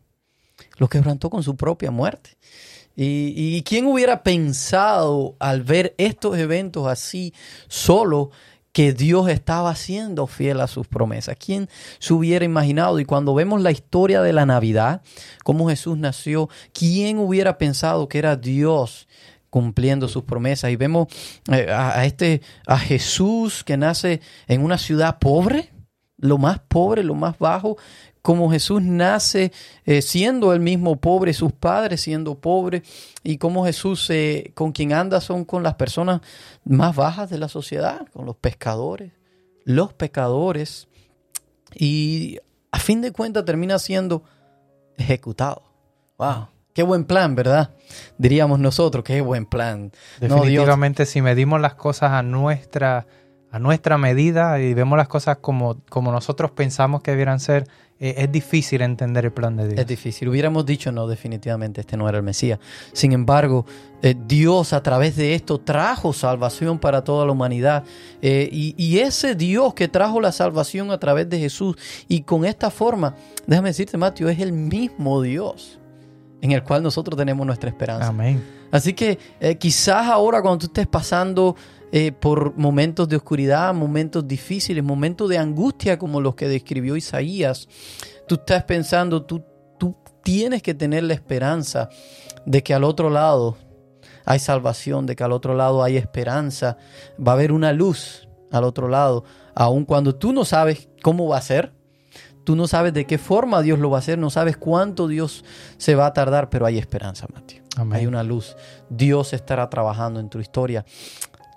Lo 0.78 0.88
quebrantó 0.88 1.30
con 1.30 1.43
su 1.43 1.56
propia 1.56 1.91
muerte. 1.91 2.32
Y, 2.96 3.34
y 3.36 3.63
quién 3.63 3.88
hubiera 3.88 4.22
pensado 4.22 5.36
al 5.39 5.63
ver 5.63 5.96
estos 5.98 6.38
eventos 6.38 6.88
así 6.88 7.34
solo 7.67 8.30
que 8.74 8.91
Dios 8.91 9.30
estaba 9.30 9.76
siendo 9.76 10.26
fiel 10.28 10.60
a 10.60 10.67
sus 10.67 10.88
promesas. 10.88 11.38
¿Quién 11.39 11.69
se 12.00 12.13
hubiera 12.13 12.43
imaginado? 12.43 13.00
Y 13.00 13.06
cuando 13.06 13.36
vemos 13.36 13.62
la 13.62 13.72
historia 13.72 14.22
de 14.22 14.34
la 14.34 14.48
Navidad, 14.48 15.02
cómo 15.43 15.69
Jesús 15.69 15.98
nació, 15.98 16.50
¿quién 16.74 17.19
hubiera 17.19 17.60
pensado 17.60 18.10
que 18.10 18.17
era 18.17 18.36
Dios 18.36 19.08
cumpliendo 19.54 20.08
sus 20.08 20.24
promesas? 20.24 20.72
Y 20.72 20.76
vemos 20.78 21.10
eh, 21.52 21.68
a, 21.72 22.04
este, 22.06 22.42
a 22.66 22.80
Jesús 22.80 23.63
que 23.63 23.78
nace 23.78 24.20
en 24.48 24.63
una 24.63 24.80
ciudad 24.80 25.20
pobre, 25.20 25.72
lo 26.18 26.39
más 26.39 26.58
pobre, 26.68 27.04
lo 27.04 27.13
más 27.13 27.38
bajo, 27.38 27.78
como 28.24 28.50
Jesús 28.50 28.82
nace 28.82 29.52
eh, 29.86 30.02
siendo 30.02 30.54
el 30.54 30.60
mismo 30.60 30.96
pobre, 30.96 31.34
sus 31.34 31.52
padres 31.52 32.02
siendo 32.02 32.34
pobres, 32.34 32.82
y 33.22 33.38
como 33.38 33.63
Jesús 33.63 34.10
eh, 34.10 34.54
con 34.56 34.72
quien 34.72 34.92
anda 34.92 35.22
son 35.22 35.46
con 35.46 35.62
las 35.62 35.76
personas 35.76 36.22
más 36.66 36.96
bajas 36.96 37.30
de 37.30 37.38
la 37.38 37.48
sociedad, 37.48 38.08
con 38.12 38.26
los 38.26 38.38
pescadores, 38.38 39.12
los 39.66 39.94
pecadores, 39.94 40.88
y 41.76 42.39
a 42.72 42.80
fin 42.80 43.02
de 43.02 43.12
cuentas 43.12 43.46
termina 43.46 43.78
siendo 43.78 44.24
ejecutado. 44.98 45.62
¡Wow! 46.18 46.48
Qué 46.74 46.82
buen 46.82 47.06
plan, 47.06 47.36
¿verdad? 47.36 47.70
Diríamos 48.18 48.60
nosotros, 48.60 49.04
qué 49.04 49.22
buen 49.22 49.46
plan. 49.46 49.92
Definitivamente, 50.20 51.06
si 51.06 51.22
medimos 51.22 51.62
las 51.62 51.76
cosas 51.76 52.12
a 52.12 52.24
nuestra, 52.24 53.06
a 53.52 53.60
nuestra 53.60 54.00
medida 54.00 54.60
y 54.60 54.74
vemos 54.74 54.98
las 54.98 55.08
cosas 55.08 55.38
como, 55.38 55.78
como 55.90 56.12
nosotros 56.12 56.50
pensamos 56.50 57.04
que 57.04 57.12
debieran 57.12 57.40
ser, 57.40 57.68
eh, 58.00 58.16
es 58.18 58.32
difícil 58.32 58.82
entender 58.82 59.26
el 59.26 59.32
plan 59.32 59.56
de 59.56 59.68
Dios. 59.68 59.80
Es 59.80 59.86
difícil. 59.86 60.30
Hubiéramos 60.30 60.66
dicho, 60.66 60.92
no, 60.92 61.08
definitivamente 61.08 61.82
este 61.82 61.96
no 61.96 62.10
era 62.10 62.18
el 62.18 62.24
Mesías. 62.24 62.58
Sin 62.92 63.12
embargo, 63.12 63.68
eh, 64.02 64.16
Dios 64.26 64.74
a 64.74 64.82
través 64.82 65.16
de 65.16 65.36
esto 65.36 65.60
trajo 65.60 66.12
salvación 66.12 66.80
para 66.80 67.04
toda 67.04 67.28
la 67.28 67.34
humanidad. 67.34 67.84
Eh, 68.24 68.50
y, 68.52 68.74
y, 68.84 68.98
ese 68.98 69.36
Dios 69.36 69.76
que 69.76 69.88
trajo 69.88 70.20
la 70.20 70.32
salvación 70.32 70.90
a 70.90 71.00
través 71.00 71.30
de 71.30 71.38
Jesús 71.38 71.78
y 72.08 72.24
con 72.24 72.46
esta 72.46 72.72
forma, 72.72 73.16
déjame 73.46 73.70
decirte, 73.70 73.96
Mateo, 73.96 74.28
es 74.28 74.40
el 74.40 74.54
mismo 74.54 75.22
Dios 75.22 75.80
en 76.43 76.51
el 76.51 76.62
cual 76.62 76.84
nosotros 76.84 77.17
tenemos 77.17 77.47
nuestra 77.47 77.69
esperanza. 77.69 78.10
Amén. 78.10 78.43
Así 78.69 78.93
que 78.93 79.17
quizás 79.60 80.08
ahora 80.08 80.41
cuando 80.41 80.60
tú 80.60 80.65
estés 80.65 80.88
pasando 80.88 81.56
eh, 81.95 82.12
por 82.12 82.58
momentos 82.58 83.08
de 83.08 83.15
oscuridad, 83.15 83.71
momentos 83.73 84.27
difíciles, 84.27 84.84
momentos 84.84 85.29
de 85.29 85.38
angustia 85.38 85.97
como 85.97 86.19
los 86.19 86.34
que 86.36 86.47
describió 86.47 86.97
Isaías, 86.97 87.69
tú 88.27 88.36
estás 88.36 88.63
pensando, 88.63 89.23
tú, 89.23 89.43
tú 89.77 89.95
tienes 90.23 90.63
que 90.63 90.73
tener 90.73 91.03
la 91.03 91.13
esperanza 91.13 91.89
de 92.45 92.62
que 92.62 92.73
al 92.73 92.84
otro 92.84 93.10
lado 93.10 93.58
hay 94.25 94.39
salvación, 94.39 95.06
de 95.06 95.15
que 95.15 95.23
al 95.23 95.32
otro 95.32 95.53
lado 95.53 95.82
hay 95.82 95.95
esperanza, 95.95 96.77
va 97.15 97.34
a 97.34 97.36
haber 97.36 97.51
una 97.51 97.71
luz 97.71 98.27
al 98.51 98.65
otro 98.65 98.89
lado, 98.89 99.23
aun 99.56 99.86
cuando 99.86 100.15
tú 100.15 100.34
no 100.34 100.43
sabes 100.43 100.89
cómo 101.03 101.27
va 101.27 101.38
a 101.38 101.41
ser, 101.41 101.73
tú 102.43 102.56
no 102.56 102.67
sabes 102.67 102.93
de 102.93 103.06
qué 103.06 103.17
forma 103.17 103.62
Dios 103.62 103.79
lo 103.79 103.89
va 103.89 103.97
a 103.97 103.99
hacer, 103.99 104.17
no 104.17 104.29
sabes 104.29 104.58
cuánto 104.58 105.08
Dios 105.08 105.43
se 105.77 105.95
va 105.95 106.08
a 106.08 106.13
tardar, 106.13 106.49
pero 106.49 106.65
hay 106.65 106.77
esperanza, 106.77 107.27
Mateo. 107.34 107.63
Hay 107.91 108.06
una 108.06 108.23
luz. 108.23 108.56
Dios 108.89 109.34
estará 109.34 109.69
trabajando 109.69 110.19
en 110.19 110.29
tu 110.29 110.39
historia. 110.39 110.86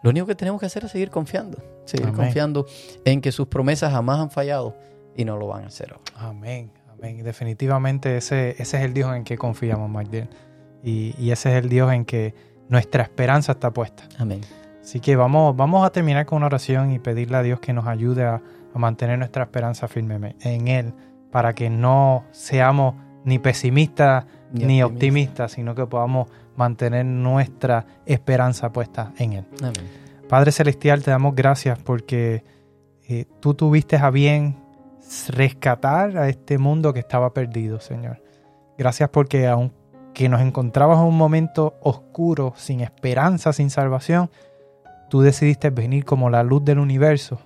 Lo 0.03 0.11
único 0.11 0.27
que 0.27 0.35
tenemos 0.35 0.61
que 0.61 0.67
hacer 0.67 0.85
es 0.85 0.91
seguir 0.91 1.11
confiando, 1.11 1.59
seguir 1.85 2.13
confiando 2.13 2.67
en 3.05 3.21
que 3.21 3.33
sus 3.33 3.49
promesas 3.49 3.93
jamás 3.93 4.21
han 4.21 4.31
fallado 4.31 4.77
y 5.17 5.25
no 5.25 5.37
lo 5.37 5.49
van 5.49 5.65
a 5.65 5.67
hacer 5.67 5.93
ahora. 5.93 6.29
Amén, 6.29 6.71
amén. 6.91 7.23
Definitivamente 7.23 8.17
ese, 8.17 8.51
ese 8.51 8.79
es 8.79 8.85
el 8.85 8.95
Dios 8.95 9.15
en 9.15 9.25
que 9.25 9.37
confiamos, 9.37 9.91
Magdalene. 9.91 10.31
Y, 10.83 11.15
y, 11.19 11.33
ese 11.33 11.51
es 11.51 11.63
el 11.63 11.69
Dios 11.69 11.93
en 11.93 12.05
que 12.05 12.35
nuestra 12.69 13.03
esperanza 13.03 13.53
está 13.53 13.73
puesta. 13.73 14.05
Amén. 14.19 14.41
Así 14.81 15.01
que 15.01 15.17
vamos, 15.17 15.57
vamos 15.57 15.85
a 15.85 15.91
terminar 15.91 16.27
con 16.27 16.37
una 16.37 16.47
oración 16.47 16.93
y 16.93 17.01
pedirle 17.01 17.39
a 17.39 17.43
Dios 17.43 17.59
que 17.59 17.73
nos 17.73 17.89
ayude 17.89 18.25
a, 18.25 18.41
a 18.77 18.79
mantener 18.79 19.19
nuestra 19.19 19.45
esperanza 19.45 19.89
firme 19.89 20.37
en 20.41 20.69
Él, 20.69 20.93
para 21.31 21.55
que 21.55 21.71
no 21.71 22.25
seamos 22.31 22.95
ni 23.25 23.39
pesimistas 23.39 24.27
ni, 24.53 24.83
optimistas, 24.83 25.53
sino 25.53 25.75
que 25.75 25.87
podamos 25.87 26.29
mantener 26.57 27.05
nuestra 27.05 27.87
esperanza 28.05 28.71
puesta 28.73 29.13
en 29.19 29.33
Él. 29.33 29.45
Padre 30.29 30.53
Celestial, 30.53 31.03
te 31.03 31.11
damos 31.11 31.35
gracias 31.35 31.79
porque 31.79 32.45
eh, 33.09 33.25
tú 33.41 33.55
tuviste 33.55 33.97
a 33.97 34.11
bien 34.11 34.57
rescatar 35.29 36.19
a 36.19 36.29
este 36.29 36.59
mundo 36.59 36.93
que 36.93 37.01
estaba 37.01 37.33
perdido, 37.33 37.81
Señor. 37.81 38.23
Gracias 38.77 39.09
porque 39.09 39.47
aunque 39.47 40.29
nos 40.29 40.43
encontrabas 40.43 40.99
en 40.99 41.07
un 41.07 41.17
momento 41.17 41.79
oscuro, 41.81 42.53
sin 42.57 42.81
esperanza, 42.81 43.53
sin 43.53 43.71
salvación, 43.71 44.31
tú 45.09 45.23
decidiste 45.23 45.71
venir 45.71 46.05
como 46.05 46.29
la 46.29 46.43
luz 46.43 46.65
del 46.65 46.79
universo 46.79 47.41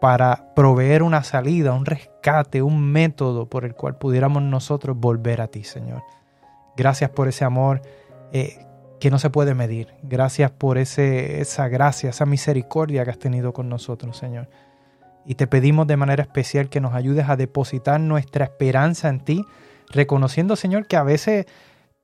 para 0.00 0.54
proveer 0.54 1.02
una 1.02 1.22
salida, 1.22 1.72
un 1.72 1.86
rescate, 1.86 2.62
un 2.62 2.82
método 2.92 3.48
por 3.48 3.64
el 3.64 3.74
cual 3.74 3.96
pudiéramos 3.96 4.42
nosotros 4.42 4.96
volver 4.98 5.40
a 5.40 5.48
ti, 5.48 5.64
Señor. 5.64 6.02
Gracias 6.76 7.10
por 7.10 7.28
ese 7.28 7.44
amor 7.44 7.80
eh, 8.32 8.66
que 9.00 9.10
no 9.10 9.18
se 9.18 9.30
puede 9.30 9.54
medir. 9.54 9.88
Gracias 10.02 10.50
por 10.50 10.78
ese, 10.78 11.40
esa 11.40 11.68
gracia, 11.68 12.10
esa 12.10 12.26
misericordia 12.26 13.04
que 13.04 13.10
has 13.10 13.18
tenido 13.18 13.52
con 13.52 13.68
nosotros, 13.68 14.16
Señor. 14.16 14.48
Y 15.24 15.34
te 15.34 15.46
pedimos 15.46 15.86
de 15.86 15.96
manera 15.96 16.22
especial 16.22 16.68
que 16.68 16.80
nos 16.80 16.94
ayudes 16.94 17.28
a 17.28 17.36
depositar 17.36 17.98
nuestra 18.00 18.44
esperanza 18.44 19.08
en 19.08 19.20
ti, 19.20 19.44
reconociendo, 19.90 20.56
Señor, 20.56 20.86
que 20.86 20.96
a 20.96 21.02
veces 21.02 21.46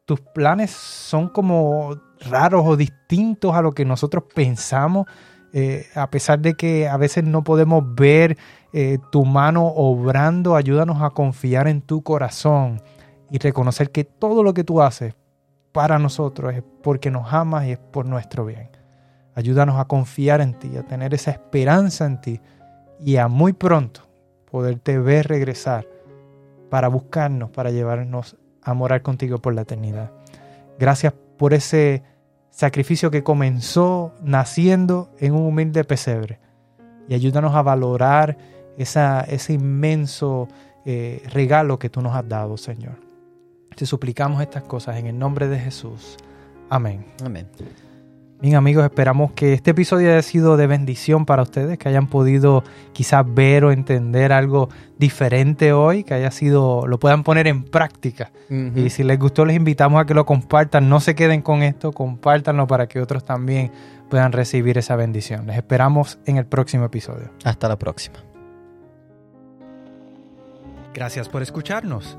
tus 0.05 0.20
planes 0.20 0.70
son 0.70 1.28
como 1.28 1.96
raros 2.20 2.62
o 2.66 2.76
distintos 2.76 3.55
a 3.55 3.62
lo 3.62 3.72
que 3.72 3.85
nosotros 3.85 4.24
pensamos, 4.35 5.07
eh, 5.53 5.87
a 5.95 6.11
pesar 6.11 6.41
de 6.41 6.55
que 6.55 6.88
a 6.88 6.97
veces 6.97 7.25
no 7.25 7.45
podemos 7.45 7.95
ver 7.95 8.38
eh, 8.73 8.99
tu 9.11 9.25
mano 9.25 9.67
obrando, 9.67 10.57
ayúdanos 10.57 11.03
a 11.03 11.11
confiar 11.11 11.69
en 11.69 11.83
tu 11.83 12.03
corazón 12.03 12.81
y 13.31 13.38
reconocer 13.38 13.91
que 13.91 14.05
todo 14.05 14.43
lo 14.43 14.55
que 14.55 14.65
tú 14.65 14.81
haces 14.81 15.15
para 15.73 15.99
nosotros 15.99 16.55
es 16.55 16.62
porque 16.83 17.11
nos 17.11 17.33
amas 17.33 17.67
y 17.67 17.73
es 17.73 17.79
por 17.79 18.07
nuestro 18.07 18.47
bien. 18.47 18.71
Ayúdanos 19.35 19.79
a 19.79 19.87
confiar 19.87 20.41
en 20.41 20.55
ti, 20.55 20.77
a 20.77 20.83
tener 20.83 21.15
esa 21.15 21.31
esperanza 21.31 22.07
en 22.07 22.21
ti 22.21 22.41
y 23.01 23.17
a 23.17 23.29
muy 23.29 23.53
pronto 23.53 24.03
poderte 24.51 24.99
ver 24.99 25.29
regresar 25.29 25.87
para 26.71 26.88
buscarnos, 26.88 27.51
para 27.51 27.71
llevarnos 27.71 28.37
a 28.62 28.75
morar 28.75 29.03
contigo 29.03 29.38
por 29.38 29.55
la 29.55 29.62
eternidad. 29.62 30.11
Gracias 30.79 31.12
por 31.37 31.53
ese 31.55 32.03
sacrificio 32.53 33.11
que 33.11 33.25
comenzó 33.25 34.15
naciendo 34.23 35.11
en 35.19 35.35
un 35.35 35.47
humilde 35.47 35.83
pesebre 35.85 36.38
y 37.09 37.15
ayúdanos 37.15 37.55
a 37.55 37.62
valorar 37.62 38.38
ese 38.77 39.53
inmenso 39.53 40.49
eh, 40.85 41.23
regalo 41.31 41.79
que 41.79 41.88
tú 41.88 42.01
nos 42.01 42.15
has 42.15 42.29
dado, 42.29 42.57
Señor. 42.57 43.01
Te 43.75 43.87
suplicamos 43.87 44.41
estas 44.43 44.62
cosas 44.65 44.99
en 44.99 45.07
el 45.07 45.19
nombre 45.19 45.49
de 45.49 45.59
Jesús. 45.59 46.17
Amén. 46.69 47.05
Amén. 47.25 47.49
Bien 48.42 48.57
amigos, 48.57 48.85
esperamos 48.85 49.31
que 49.31 49.52
este 49.52 49.70
episodio 49.70 50.11
haya 50.11 50.20
sido 50.20 50.57
de 50.57 50.66
bendición 50.66 51.26
para 51.26 51.42
ustedes, 51.42 51.78
que 51.78 51.88
hayan 51.88 52.09
podido 52.09 52.64
quizás 52.92 53.24
ver 53.24 53.64
o 53.64 53.70
entender 53.70 54.33
algo 54.33 54.68
diferente 54.98 55.72
hoy, 55.72 56.02
que 56.02 56.14
haya 56.14 56.33
sido, 56.33 56.88
lo 56.88 56.98
puedan 56.98 57.22
poner 57.22 57.46
en 57.46 57.62
práctica. 57.62 58.33
Y 58.50 58.90
si 58.90 59.05
les 59.05 59.16
gustó, 59.20 59.44
les 59.44 59.55
invitamos 59.55 60.02
a 60.02 60.07
que 60.07 60.14
lo 60.14 60.26
compartan, 60.26 60.88
no 60.88 60.98
se 60.98 61.14
queden 61.14 61.40
con 61.40 61.62
esto, 61.62 61.92
compártanlo 61.92 62.66
para 62.66 62.88
que 62.88 63.00
otros 63.00 63.24
también 63.24 63.70
puedan 64.11 64.33
recibir 64.33 64.76
esa 64.76 64.96
bendición. 64.96 65.46
Les 65.46 65.57
esperamos 65.57 66.18
en 66.26 66.37
el 66.37 66.44
próximo 66.44 66.85
episodio. 66.85 67.31
Hasta 67.44 67.68
la 67.68 67.78
próxima. 67.78 68.16
Gracias 70.92 71.28
por 71.28 71.42
escucharnos. 71.42 72.18